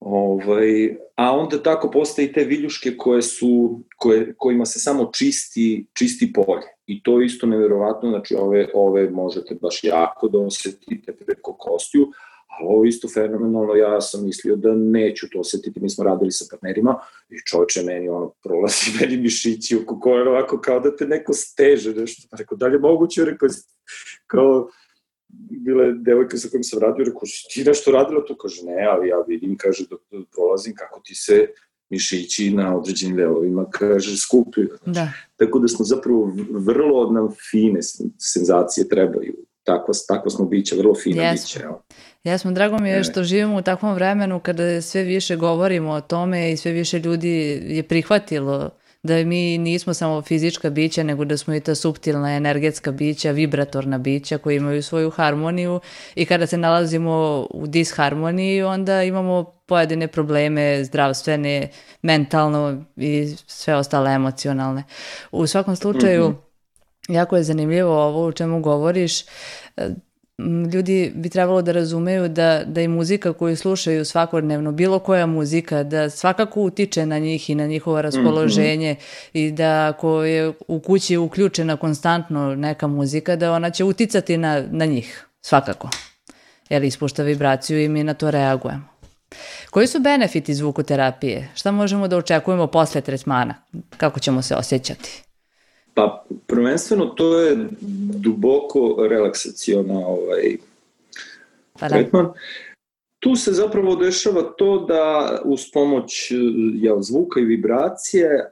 [0.00, 5.86] Ovaj, a onda tako postaje i te viljuške koje su, koje, kojima se samo čisti,
[5.92, 6.66] čisti polje.
[6.86, 12.12] I to je isto neverovatno, znači ove, ove možete baš jako da osetite preko kostiju,
[12.46, 16.44] ali ovo isto fenomenalno, ja sam mislio da neću to osetiti, mi smo radili sa
[16.50, 21.32] partnerima i čovječe meni ono prolazi meni mišići oko koje ovako kao da te neko
[21.32, 23.48] steže nešto, pa rekao da li je moguće, rekao
[24.26, 24.68] kao
[25.50, 28.36] bila je devojka sa kojom sam radio, rekao, ti nešto radila to?
[28.36, 30.00] Kaže, ne, ali ja vidim, kaže, dok
[30.32, 31.48] prolazim kako ti se
[31.90, 34.78] mišići na određenim delovima, kaže, skupljaju.
[34.86, 35.12] Da.
[35.36, 37.80] Tako da smo zapravo vrlo nam fine
[38.18, 39.34] senzacije trebaju.
[39.66, 41.32] Takva, takva smo bića, vrlo fina yes.
[41.32, 41.60] bića.
[41.64, 41.82] Evo.
[42.24, 46.52] Jesmo, drago mi je što živimo u takvom vremenu kada sve više govorimo o tome
[46.52, 48.70] i sve više ljudi je prihvatilo
[49.02, 53.98] da mi nismo samo fizička bića, nego da smo i ta subtilna energetska bića, vibratorna
[53.98, 55.80] bića koji imaju svoju harmoniju
[56.14, 61.68] i kada se nalazimo u disharmoniji, onda imamo pojedine probleme zdravstvene,
[62.02, 64.84] mentalno i sve ostale emocionalne.
[65.32, 66.45] U svakom slučaju, mm -hmm.
[67.08, 69.24] Jako je zanimljivo ovo u čemu govoriš,
[70.72, 75.82] ljudi bi trebalo da razumeju da, da i muzika koju slušaju svakodnevno, bilo koja muzika,
[75.82, 79.28] da svakako utiče na njih i na njihovo raspoloženje mm -hmm.
[79.32, 84.64] i da ako je u kući uključena konstantno neka muzika, da ona će uticati na,
[84.70, 85.90] na njih, svakako.
[86.68, 88.88] Jer ispušta vibraciju i mi na to reagujemo.
[89.70, 91.48] Koji su benefiti zvukoterapije?
[91.54, 93.54] Šta možemo da očekujemo posle tretmana?
[93.96, 95.25] Kako ćemo se osjećati?
[95.96, 97.68] Pa prvenstveno to je
[98.20, 100.56] duboko relaksaciona ovaj,
[101.80, 101.94] pa da.
[101.94, 102.26] tretman.
[103.18, 106.32] Tu se zapravo dešava to da uz pomoć
[106.74, 108.50] ja, zvuka i vibracije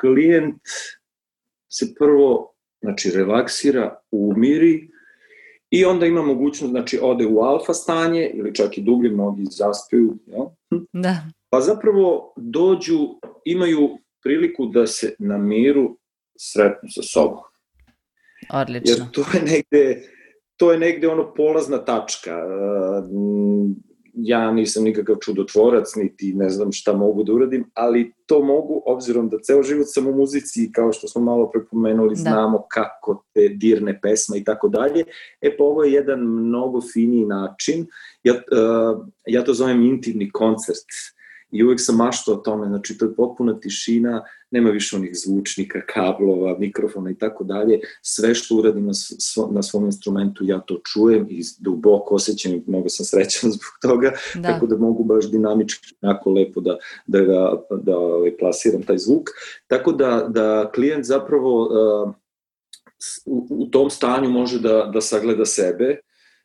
[0.00, 0.62] klijent
[1.72, 4.88] se prvo znači, relaksira, umiri
[5.70, 10.14] i onda ima mogućnost, znači ode u alfa stanje ili čak i dublje, mnogi zaspiju.
[10.26, 10.44] Ja?
[10.92, 11.16] Da.
[11.50, 12.98] Pa zapravo dođu,
[13.44, 15.96] imaju priliku da se na miru
[16.52, 17.42] sretnu sa sobom.
[18.52, 18.94] Odlično.
[18.94, 20.02] Jer to je negde,
[20.56, 22.42] to je negde ono polazna tačka.
[24.14, 29.28] Ja nisam nikakav čudotvorac, niti ne znam šta mogu da uradim, ali to mogu, obzirom
[29.28, 32.20] da ceo život sam u muzici, kao što smo malo prepomenuli, da.
[32.20, 35.04] znamo kako te dirne pesma i tako dalje.
[35.40, 37.86] E pa ovo je jedan mnogo finiji način.
[38.22, 40.86] Ja, uh, ja to zovem intimni koncert.
[41.54, 45.80] I uvek sam maštao o tome, znači to je potpuna tišina, nema više onih zvučnika,
[45.86, 47.80] kablova, mikrofona i tako dalje.
[48.02, 52.62] Sve što uradim na, svo, na svom instrumentu ja to čujem i duboko osjećam i
[52.66, 54.42] mnogo sam srećan zbog toga, da.
[54.42, 59.30] tako da mogu baš dinamički jako lepo da, da ga da, ovaj, plasiram taj zvuk.
[59.66, 62.14] Tako da, da klijent zapravo uh,
[63.26, 65.96] u, u tom stanju može da, da sagleda sebe,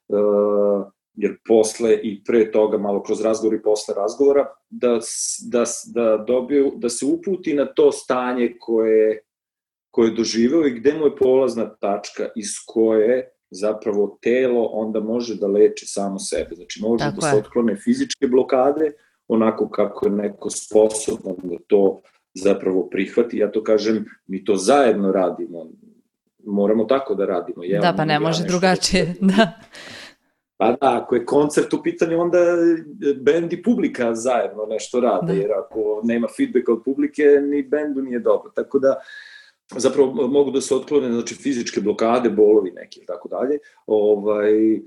[0.08, 0.88] uh,
[1.20, 5.00] jer posle i pre toga, malo kroz razgovor i posle razgovora, da,
[5.52, 9.20] da, da, dobiju, da se uputi na to stanje koje,
[9.92, 15.36] koje je doživeo i gde mu je polazna tačka iz koje zapravo telo onda može
[15.36, 16.56] da leči samo sebe.
[16.56, 17.34] Znači može Tako da je.
[17.34, 18.92] se otklone fizičke blokade,
[19.28, 22.02] onako kako je neko sposoban da to
[22.34, 23.38] zapravo prihvati.
[23.38, 25.66] Ja to kažem, mi to zajedno radimo.
[26.46, 27.64] Moramo tako da radimo.
[27.64, 29.16] Jedan da, pa ne može drugačije.
[29.22, 29.60] Da.
[30.60, 32.40] Pa da, ako je koncert u pitanju, onda
[33.22, 35.40] bend i publika zajedno nešto rade, da.
[35.40, 38.52] jer ako nema feedbacka od publike, ni bendu nije dobro.
[38.56, 38.96] Tako da,
[39.76, 43.58] zapravo mogu da se otklone znači fizičke blokade, bolovi neki i tako dalje.
[43.88, 44.82] Ovaj e,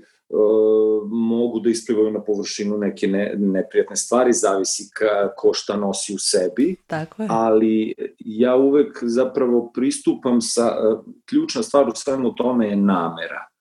[1.11, 6.19] mogu da isplivaju na površinu neke ne, neprijatne stvari, zavisi ka, ko šta nosi u
[6.19, 6.75] sebi.
[6.87, 7.27] Tako je.
[7.31, 13.52] Ali ja uvek zapravo pristupam sa, e, ključna stvar u svemu tome je namera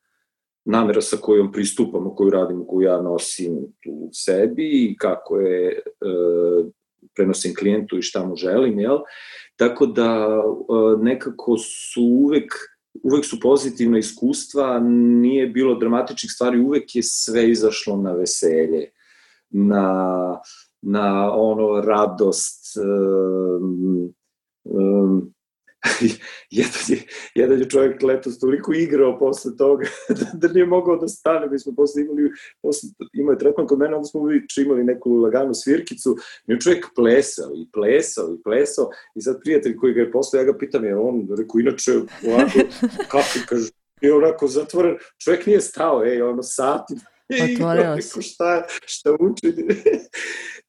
[0.64, 3.56] namera sa kojom pristupamo, koju radimo, koju ja nosim
[3.88, 5.82] u sebi i kako je e,
[7.14, 8.98] prenosim klijentu i šta mu želim, jel?
[9.56, 12.52] Tako da e, nekako su uvek
[13.02, 14.78] uvek su pozitivna iskustva,
[15.20, 18.90] nije bilo dramatičnih stvari, uvek je sve izašlo na veselje,
[19.50, 20.40] na,
[20.82, 22.76] na ono radost,
[23.60, 24.14] um,
[24.64, 25.34] um,
[26.50, 26.98] jedan, je,
[27.34, 29.86] jedan je čovjek letos toliko igrao posle toga
[30.18, 31.46] da, da nije mogao da stane.
[31.50, 32.30] Mi smo posle imali,
[32.62, 34.20] posle, imao je tretman kod mene, onda smo
[34.58, 36.16] imali neku laganu svirkicu.
[36.46, 40.40] Mi je čovjek plesao i plesao i plesao i sad prijatelj koji ga je posle,
[40.40, 41.92] ja ga pitam, je on, rekao, inače,
[42.28, 42.58] ovako,
[43.12, 46.94] kako, kaže, i onako zatvoren, čovjek nije stao, ej, ono, sati,
[47.54, 48.22] Otvorio se.
[48.22, 49.54] Šta, šta uči.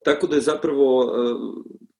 [0.05, 1.13] Tako da je zapravo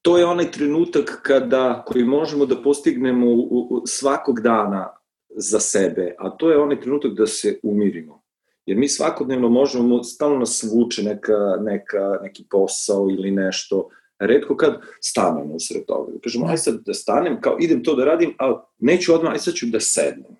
[0.04, 4.96] to je onaj trenutak kada, koji možemo da postignemo u, u, svakog dana
[5.28, 8.22] za sebe, a to je onaj trenutak da se umirimo.
[8.66, 13.88] Jer mi svakodnevno možemo, stalno nas vuče neka, neka, neki posao ili nešto,
[14.18, 16.12] redko kad stanemo usred toga.
[16.22, 19.54] Kažemo, aj sad da stanem, kao idem to da radim, ali neću odmah, aj sad
[19.54, 20.36] ću da sednem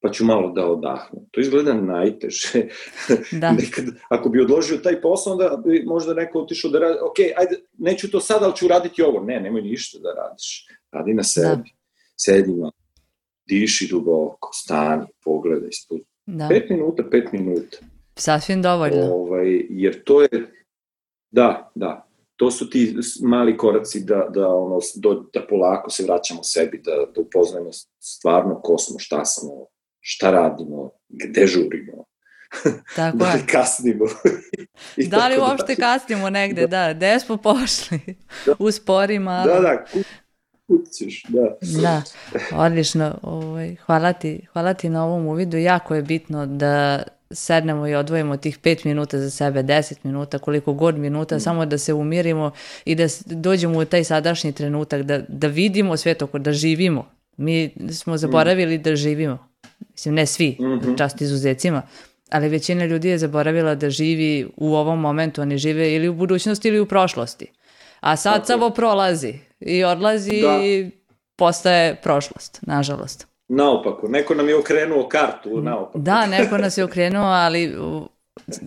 [0.00, 1.24] pa ću malo da odahnem.
[1.30, 2.68] To izgleda najteže.
[3.32, 3.52] Da.
[3.60, 7.60] Nekad, ako bi odložio taj posao, onda bi možda neko otišao da radi, ok, ajde,
[7.78, 9.20] neću to sad, ali ću raditi ovo.
[9.20, 10.66] Ne, nemoj ništa da radiš.
[10.92, 11.46] Radi na sebi.
[11.46, 11.62] Da.
[12.16, 12.72] Sedi malo.
[13.48, 15.68] Diši duboko, stani, pogledaj.
[15.72, 16.00] Spod...
[16.26, 16.48] Da.
[16.48, 17.76] Pet minuta, pet minuta.
[18.16, 19.14] Sasvim dovoljno.
[19.14, 20.28] Ovaj, jer to je,
[21.30, 26.42] da, da, to su ti mali koraci da, da, ono, do, da polako se vraćamo
[26.42, 29.66] sebi, da, da upoznajemo stvarno ko smo, šta smo,
[30.00, 32.04] šta radimo, gde žurimo,
[32.96, 34.04] Tako da li kasnimo.
[34.96, 35.82] I da li uopšte da.
[35.82, 38.00] kasnimo negde, da, da gde smo pošli,
[38.46, 38.54] da.
[38.58, 39.54] uspori malo.
[39.54, 39.84] Da, da,
[40.66, 41.56] kućiš, da.
[41.82, 42.02] Da,
[42.52, 47.94] odlično, ovaj, hvala, ti, hvala ti na ovom uvidu, jako je bitno da sednemo i
[47.94, 51.40] odvojimo tih 5 minuta za sebe, 10 minuta, koliko god minuta, mm.
[51.40, 52.50] samo da se umirimo
[52.84, 57.08] i da dođemo u taj sadašnji trenutak, da, da vidimo sve to, da živimo.
[57.36, 58.82] Mi smo zaboravili mm.
[58.82, 59.49] da živimo
[59.90, 60.98] mislim ne svi, mm -hmm.
[60.98, 61.82] čast izuzecima,
[62.30, 66.68] ali većina ljudi je zaboravila da živi u ovom momentu, oni žive ili u budućnosti
[66.68, 67.46] ili u prošlosti.
[68.00, 68.46] A sad Tako.
[68.46, 70.60] samo prolazi i odlazi da.
[70.64, 70.90] i
[71.36, 73.26] postaje prošlost, nažalost.
[73.48, 75.98] Naopako, neko nam je okrenuo kartu, naopako.
[75.98, 77.76] Da, neko nas je okrenuo, ali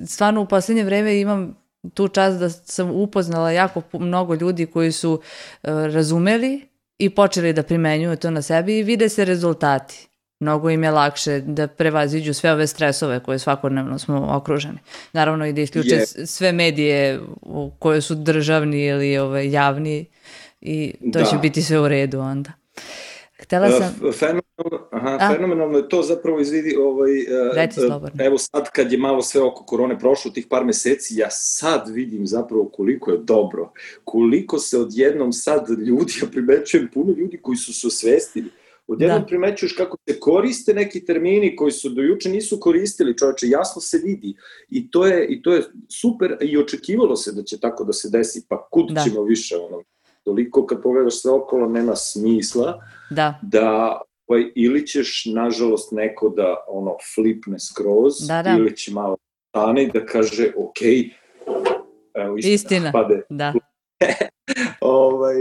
[0.05, 5.11] stvarno u poslednje vreme imam tu čast da sam upoznala jako mnogo ljudi koji su
[5.13, 10.07] uh, razumeli i počeli da primenjuju to na sebi i vide se rezultati
[10.43, 14.79] mnogo im je lakše da prevaziđu sve ove stresove koje svakodnevno smo okruženi.
[15.13, 16.25] Naravno i da isključe yeah.
[16.25, 17.19] sve medije
[17.79, 20.05] koje su državni ili ove, javni
[20.61, 21.25] i to da.
[21.25, 22.51] će biti sve u redu onda.
[23.43, 24.07] Htela sam...
[24.07, 25.33] Uh, fenomenalno, aha, A?
[25.33, 28.25] fenomenalno je to zapravo izvidi, ovaj, uh, Reci slobodno.
[28.25, 32.27] evo sad kad je malo sve oko korone prošlo, tih par meseci, ja sad vidim
[32.27, 33.71] zapravo koliko je dobro,
[34.03, 38.49] koliko se odjednom sad ljudi, ja primećujem puno ljudi koji su se osvestili,
[38.87, 39.25] odjednom Da.
[39.25, 43.97] primećuješ kako se koriste neki termini koji su do juče nisu koristili, čoveče, jasno se
[43.97, 44.35] vidi.
[44.69, 45.63] I to je, i to je
[46.01, 49.01] super i očekivalo se da će tako da se desi, pa kud Da.
[49.01, 49.83] ćemo više, ono,
[50.23, 52.79] toliko kad pogledaš sve okolo nema smisla
[53.11, 58.55] Da, da ovaj, ili ćeš, nažalost, neko da ono flipne skroz, Da, da.
[58.59, 59.17] ili će malo
[59.49, 60.81] stane i da kaže, ok,
[62.13, 62.91] evo istina, Istina.
[62.91, 63.53] pade, da,
[64.81, 65.35] ovaj,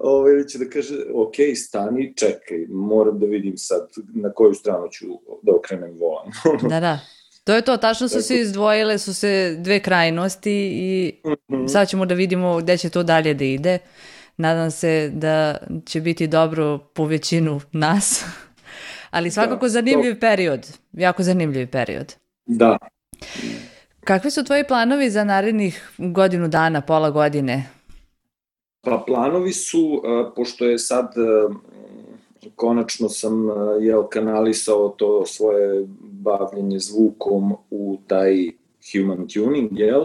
[0.00, 4.88] ovaj, ili će da kaže, ok, stani, čekaj, moram da vidim sad na koju stranu
[4.90, 5.06] ću
[5.42, 6.26] da okrenem volan.
[6.70, 6.98] da, da.
[7.44, 11.14] To je to, tačno su se izdvojile, su se dve krajnosti i
[11.50, 11.66] Mhm.
[11.66, 13.78] sad ćemo da vidimo gde će to dalje da ide.
[14.36, 18.24] Nadam se da će biti dobro po većinu nas.
[19.10, 20.66] Ali svakako Da, zanimljiv period.
[20.92, 22.14] Jako zanimljiv period.
[22.46, 22.78] da,
[24.00, 27.64] Kakvi su tvoji planovi za narednih godinu dana, pola godine?
[28.86, 31.48] Pa planovi su, a, pošto je sad a,
[32.54, 38.50] konačno sam a, jel, kanalisao to svoje bavljenje zvukom u taj
[38.92, 40.04] human tuning, jel?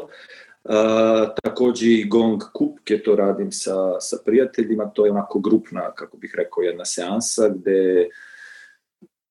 [0.64, 6.18] A, takođe i gong kupke, to radim sa, sa prijateljima, to je onako grupna, kako
[6.18, 8.10] bih rekao, jedna seansa gde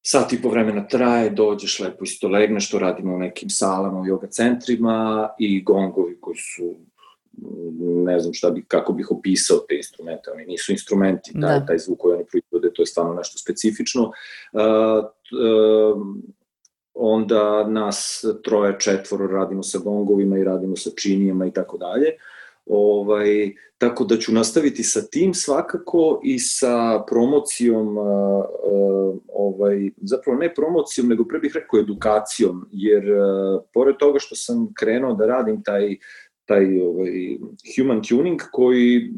[0.03, 4.05] sat i po vremena traje, dođeš lepo isto legneš, to radimo u nekim salama, u
[4.05, 6.75] yoga centrima i gongovi koji su
[8.05, 11.67] ne znam šta bi, kako bih opisao te instrumente, oni nisu instrumenti, taj, Da.
[11.67, 14.03] taj zvuk koji oni proizvode, to je stvarno nešto specifično.
[14.03, 15.05] Uh,
[15.95, 16.23] um,
[16.95, 22.07] onda nas troje, četvoro radimo sa gongovima i radimo sa činijama i tako dalje.
[22.67, 30.39] Ovaj, tako da ću nastaviti sa tim svakako i sa promocijom, uh, uh, ovaj, zapravo
[30.39, 35.27] ne promocijom, nego pre bih rekao edukacijom, jer uh, pored toga što sam krenuo da
[35.27, 35.97] radim taj
[36.51, 37.13] taj ovaj,
[37.71, 39.11] human tuning koji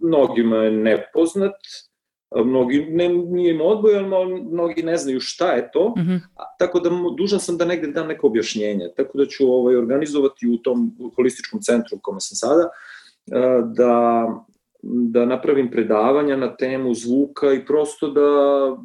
[0.00, 1.54] mnogima je nepoznat,
[2.36, 6.14] mnogi ne, nije im odbojan, ali mnogi ne znaju šta je to, Mhm.
[6.36, 9.76] a, tako da mu- dužan sam da negde dam neko objašnjenje, tako da ću ovaj,
[9.76, 10.84] organizovati u tom
[11.16, 12.68] holističkom centru u kome sam sada,
[13.32, 14.28] a, da
[14.86, 18.28] da napravim predavanja na temu zvuka i prosto da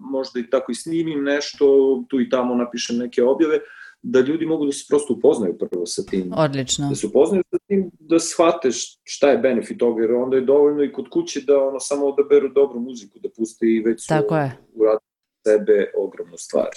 [0.02, 1.66] možda i tako i snimim nešto,
[2.10, 3.60] tu i tamo napišem neke objave,
[4.02, 6.90] da ljudi mogu da se prosto upoznaju prvo sa tim Odlično.
[6.90, 8.70] da se upoznaju sa tim, da shvate
[9.04, 12.50] šta je benefit toga, jer onda je dovoljno i kod kuće da ono samo odaberu
[12.50, 14.52] dobru muziku, da puste i već su Tako je.
[14.76, 15.10] uradili
[15.44, 16.68] sebe ogromnu stvar.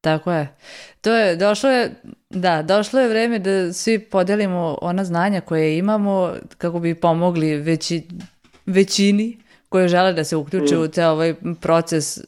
[0.00, 0.56] Tako je.
[1.00, 1.94] To je, došlo je,
[2.30, 8.02] da, došlo je vreme da svi podelimo ona znanja koje imamo kako bi pomogli veći,
[8.66, 9.38] većini
[9.68, 10.80] koje žele da se uključe Mm.
[10.80, 12.18] u ceo ovaj proces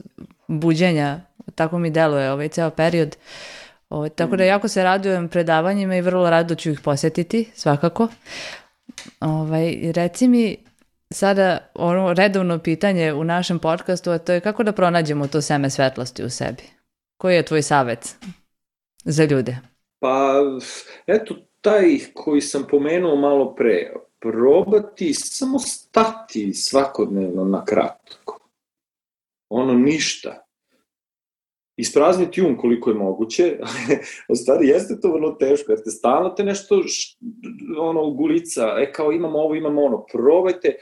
[0.48, 1.20] buđenja,
[1.54, 3.16] tako mi deluje ovaj ceo period.
[3.88, 8.08] Ovaj, tako da jako se radujem predavanjima i vrlo rado ću ih posetiti, svakako.
[9.20, 10.56] Ovaj, reci mi
[11.10, 15.70] sada ono redovno pitanje u našem podcastu, a to je kako da pronađemo to seme
[15.70, 16.62] svetlosti u sebi?
[17.16, 18.16] Koji je tvoj savet
[19.04, 19.56] za ljude?
[19.98, 20.34] Pa,
[21.06, 28.38] eto, taj koji sam pomenuo malo pre, probati samo stati svakodnevno na kratko.
[29.48, 30.47] Ono ništa.
[31.78, 33.58] Isprazniti um koliko je moguće,
[34.32, 37.18] u stvari jeste to vrlo teško, jer te stalno te nešto š,
[37.78, 40.74] ono gulica, e kao imamo ovo, imamo ono, probajte,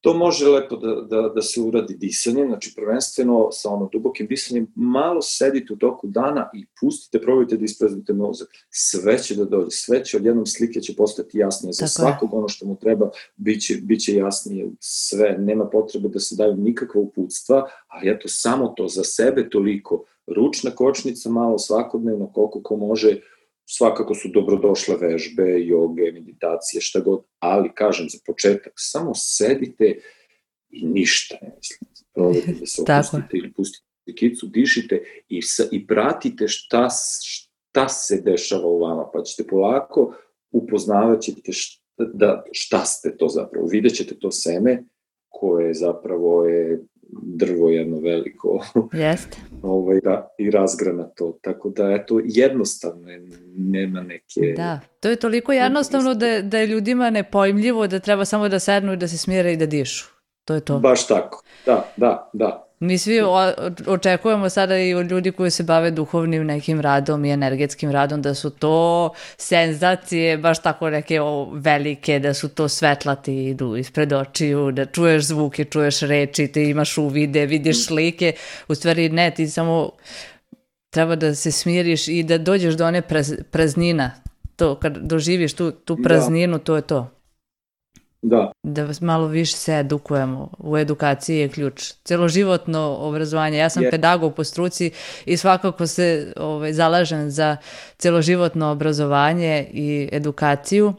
[0.00, 4.66] to može lepo da, da, da se uradi disanjem, znači prvenstveno sa ono dubokim disanjem,
[4.74, 8.48] malo sedite u toku dana i pustite, probajte da ispraznite mozak.
[8.70, 12.12] Sve će da dođe, sve će, odjednom slike će postati jasnije za Tako je.
[12.12, 17.00] svakog ono što mu treba, biće, biće jasnije sve, nema potrebe da se daju nikakva
[17.00, 20.04] uputstva, ali eto samo to za sebe toliko,
[20.36, 23.20] ručna kočnica malo svakodnevno koliko ko može,
[23.70, 30.00] svakako su dobrodošle vežbe, joge, meditacije, šta god, ali kažem za početak, samo sedite
[30.70, 32.02] i ništa ne mislite.
[32.14, 36.88] Probajte da se opustite ili pustite kicu, dišite i, sa, i pratite šta,
[37.22, 40.14] šta se dešava u vama, pa ćete polako
[40.50, 43.66] upoznavat ćete šta, da, šta ste to zapravo.
[43.66, 44.84] Vidjet ćete to seme
[45.28, 49.38] koje zapravo je drvo jedno veliko Jeste.
[49.62, 51.38] ovaj, da, i razgranato.
[51.42, 53.22] Tako da, eto, jednostavno je,
[53.56, 54.54] nema neke...
[54.56, 58.92] Da, to je toliko jednostavno da, da je ljudima nepojmljivo da treba samo da sednu
[58.92, 60.06] i da se smire i da dišu.
[60.44, 60.78] To je to.
[60.78, 61.42] Baš tako.
[61.66, 62.67] Da, da, da.
[62.80, 63.20] Mi svi
[63.86, 68.34] očekujemo sada i od ljudi koji se bave duhovnim nekim radom i energetskim radom da
[68.34, 71.20] su to senzacije, baš tako neke
[71.52, 76.62] velike, da su to svetla ti idu ispred očiju, da čuješ zvuke, čuješ reči, ti
[76.62, 78.32] imaš uvide, vidiš slike.
[78.68, 79.90] U stvari ne, ti samo
[80.90, 83.02] treba da se smiriš i da dođeš do one
[83.50, 84.10] praznina.
[84.56, 87.17] To, kad doživiš tu, tu prazninu, to je to.
[88.22, 88.52] Da.
[88.62, 90.50] Da malo više se edukujemo.
[90.58, 91.92] U edukaciji je ključ.
[92.04, 93.58] Celoživotno obrazovanje.
[93.58, 93.90] Ja sam je.
[93.90, 94.90] pedagog po struci
[95.26, 97.56] i svakako se ovaj, zalažem za
[97.98, 100.94] celoživotno obrazovanje i edukaciju.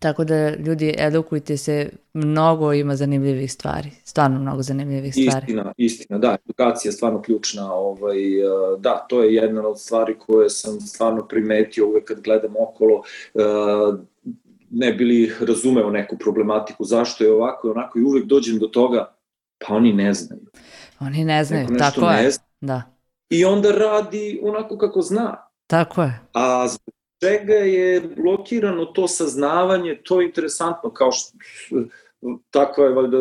[0.00, 5.46] Tako da ljudi edukujte se, mnogo ima zanimljivih stvari, stvarno mnogo zanimljivih stvari.
[5.48, 8.44] Istina, istina, da, edukacija je stvarno ključna, ovaj, eh,
[8.78, 13.02] da, to je jedna od stvari koje sam stvarno primetio uvek kad gledam okolo,
[13.34, 13.40] eh,
[14.70, 19.14] ne bili razumeo neku problematiku, zašto je ovako i onako i uvek dođem do toga,
[19.58, 20.42] pa oni ne znaju.
[21.00, 22.30] Oni ne znaju, tako je.
[22.30, 22.44] Zna.
[22.60, 22.82] Da.
[23.30, 25.36] I onda radi onako kako zna.
[25.66, 26.20] Tako je.
[26.32, 31.38] A zbog čega je blokirano to saznavanje, to je interesantno, kao što
[32.50, 33.18] tako je valjda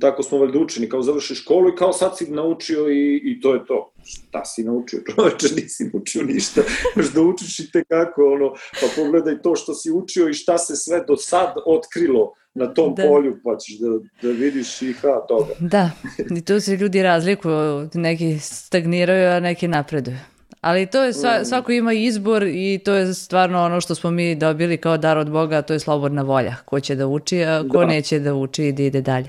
[0.00, 3.54] tako smo valjda učeni, kao završi školu i kao sad si naučio i, i to
[3.54, 3.92] je to.
[4.04, 6.60] Šta si naučio, čoveče, nisi naučio ništa,
[6.96, 10.76] još da učiš i tekako, ono, pa pogledaj to što si učio i šta se
[10.76, 13.02] sve do sad otkrilo na tom da.
[13.02, 13.88] polju, pa ćeš da,
[14.22, 15.54] da vidiš i ha toga.
[15.60, 15.90] Da,
[16.36, 20.16] i tu se ljudi razlikuju, neki stagniraju, a neki napreduju.
[20.64, 21.44] Ali to je, sva, mm.
[21.44, 25.30] svako ima izbor i to je stvarno ono što smo mi dobili kao dar od
[25.30, 26.56] Boga, to je slobodna volja.
[26.64, 27.86] Ko će da uči, a ko da.
[27.86, 29.28] neće da uči i da ide dalje.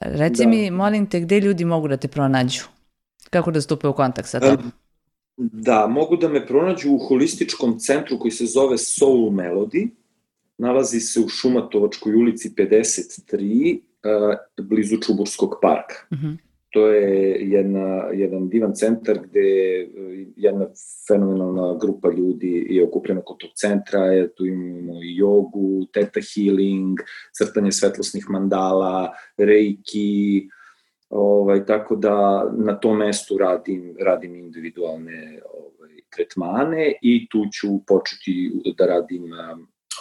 [0.00, 0.48] Reci da.
[0.48, 2.62] mi, molim te, gde ljudi mogu da te pronađu?
[3.30, 4.72] Kako da stupe u kontakt sa tobom?
[5.36, 9.88] Da, mogu da me pronađu u holističkom centru koji se zove Soul Melody.
[10.58, 13.80] Nalazi se u Šumatovačkoj ulici 53,
[14.62, 15.94] blizu Čuburskog parka.
[16.10, 16.26] Uh mhm.
[16.26, 16.47] -huh.
[16.70, 19.40] To je jedna, jedan divan centar gde
[20.36, 20.66] jedna
[21.08, 26.98] fenomenalna grupa ljudi je okupljena kod tog centra, je, tu imamo i jogu, teta healing,
[27.38, 30.48] crtanje svetlosnih mandala, reiki,
[31.08, 38.52] ovaj, tako da na tom mestu radim, radim individualne ovaj, tretmane i tu ću početi
[38.78, 39.24] da radim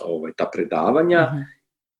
[0.05, 1.41] ovaj, ta predavanja uh mhm.
[1.41, 1.45] -huh.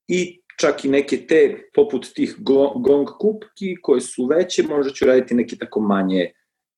[0.07, 2.35] i čak i neke te, poput tih
[2.75, 6.31] gong kupki koje su veće, možda ću raditi neke tako manje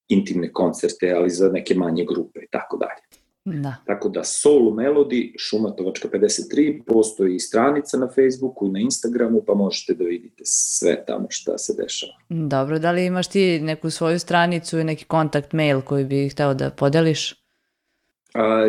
[0.07, 3.09] intimne koncerte, ali za neke manje grupe i tako dalje.
[3.45, 3.75] Da.
[3.85, 9.53] Tako da Soul Melody, Šumatovačka 53, postoji i stranica na Facebooku i na Instagramu, pa
[9.53, 12.13] možete da vidite sve tamo šta se dešava.
[12.29, 16.53] Dobro, da li imaš ti neku svoju stranicu i neki kontakt mail koji bi hteo
[16.53, 17.38] da podeliš?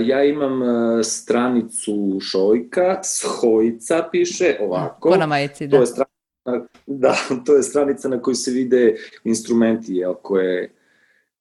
[0.05, 0.61] Ja imam
[1.05, 5.11] stranicu Šojka, Shojica piše ovako.
[5.11, 5.77] Ko na majici, da.
[5.77, 7.15] To je stranica, da,
[7.47, 10.73] to je stranica na kojoj se vide instrumenti jel, koje,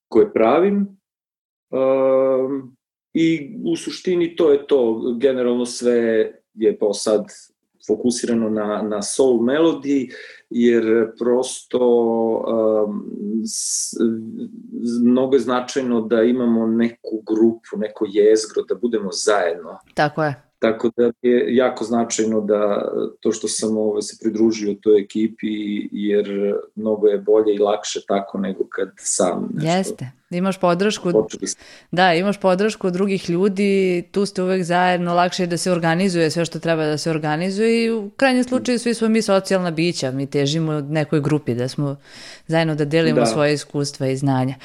[0.07, 0.97] koje pravim.
[1.69, 2.75] Um,
[3.13, 5.13] I u suštini to je to.
[5.19, 7.25] Generalno sve je po sad
[7.87, 10.09] fokusirano na, na soul melody,
[10.49, 11.79] jer prosto
[12.87, 13.11] um,
[15.01, 19.77] mnogo je značajno da imamo neku grupu, neko jezgro, da budemo zajedno.
[19.93, 20.43] Tako je.
[20.59, 26.55] Tako da je jako značajno da to što sam ovaj, se pridružio toj ekipi, jer
[26.75, 29.77] mnogo je bolje i lakše tako nego kad sam nešto...
[29.77, 31.11] Jeste Da imaš podršku,
[31.91, 36.31] da, imaš podršku od drugih ljudi, tu ste uvek zajedno, lakše je da se organizuje
[36.31, 40.11] sve što treba da se organizuje i u krajnjem slučaju svi smo mi socijalna bića,
[40.11, 41.95] mi težimo nekoj grupi da smo
[42.47, 43.25] zajedno da delimo da.
[43.25, 44.55] svoje iskustva i znanja.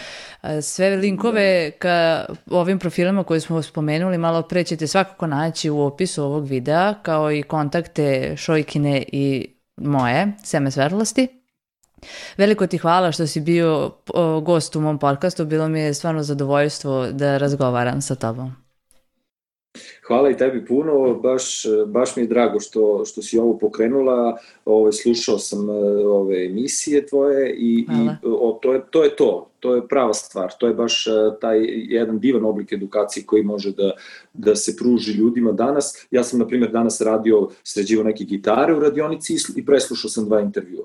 [0.62, 1.78] Sve linkove da.
[1.78, 6.94] ka ovim profilima koje smo spomenuli malo pre ćete svakako naći u opisu ovog videa,
[7.02, 9.46] kao i kontakte Šojkine i
[9.76, 11.43] moje, Seme Svetlosti.
[12.36, 13.90] Veliko ti hvala što si bio
[14.42, 18.52] gost u mom podcastu, bilo mi je stvarno zadovoljstvo da razgovaram sa tobom.
[20.06, 24.92] Hvala i tebi puno, baš, baš mi je drago što, što si ovo pokrenula, ovaj,
[24.92, 25.68] slušao sam
[26.06, 30.52] ove emisije tvoje i, i o, to, je, to je to, to je prava stvar,
[30.58, 31.04] to je baš
[31.40, 33.92] taj jedan divan oblik edukacije koji može da,
[34.32, 36.06] da se pruži ljudima danas.
[36.10, 40.40] Ja sam, na primjer, danas radio, sređivo neke gitare u radionici i preslušao sam dva
[40.40, 40.84] intervjua.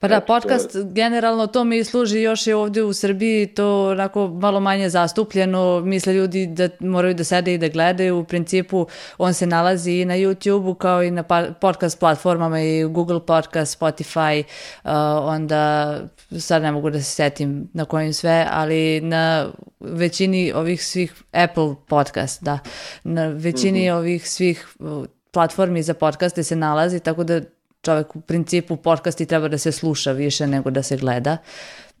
[0.00, 4.28] Pa da, podcast to generalno to mi služi još je ovde u Srbiji to onako
[4.28, 8.86] malo manje zastupljeno, misle ljudi da moraju da sede i da gledaju, u principu
[9.18, 13.80] on se nalazi i na YouTube-u kao i na pa, podcast platformama i Google Podcast,
[13.80, 14.42] Spotify,
[14.84, 14.90] uh,
[15.22, 15.94] onda
[16.38, 19.50] sad ne mogu da se setim na kojim sve, ali na
[19.80, 22.58] većini ovih svih Apple podcast, da,
[23.04, 23.96] na većini mm -hmm.
[23.96, 27.40] ovih svih uh, platformi za podcaste se nalazi, tako da
[27.82, 31.36] čovek u principu podcasti treba da se sluša više nego da se gleda,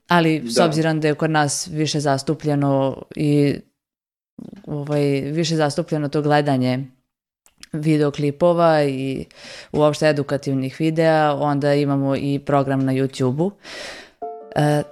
[0.08, 0.50] ali da.
[0.50, 3.60] s obzirom da je kod nas više zastupljeno i
[4.66, 6.86] ovaj, više zastupljeno to gledanje
[7.72, 9.24] videoklipova i
[9.72, 13.50] uopšte edukativnih videa, onda imamo i program na YouTube-u.
[14.56, 14.82] E,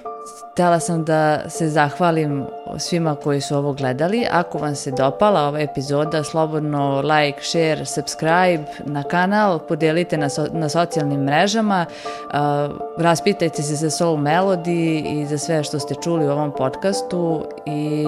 [0.58, 2.46] htela sam da se zahvalim
[2.78, 4.26] svima koji su ovo gledali.
[4.30, 10.46] Ako vam se dopala ova epizoda, slobodno like, share, subscribe na kanal, podelite na, so,
[10.52, 16.26] na socijalnim mrežama, uh, raspitajte se za Soul Melody i za sve što ste čuli
[16.26, 18.04] u ovom podcastu i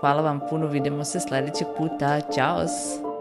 [0.00, 2.20] hvala vam puno, vidimo se sledećeg puta.
[2.34, 3.11] Ćao!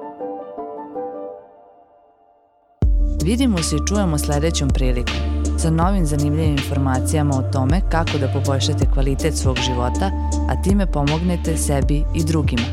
[3.23, 5.15] Vidimo se i čujemo sledećom prilikom
[5.57, 10.11] sa novim zanimljivim informacijama o tome kako da poboljšate kvalitet svog života,
[10.49, 12.63] a time pomognete sebi i drugima.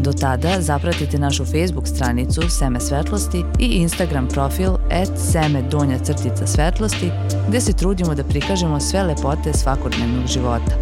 [0.00, 6.46] Do tada zapratite našu Facebook stranicu Seme Svetlosti i Instagram profil at seme donja crtica
[6.46, 7.10] svetlosti
[7.48, 10.76] gde se trudimo da prikažemo sve lepote svakodnevnog života.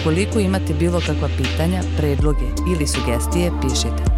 [0.00, 4.17] Ukoliko imate bilo kakva pitanja, predloge ili sugestije, pišite.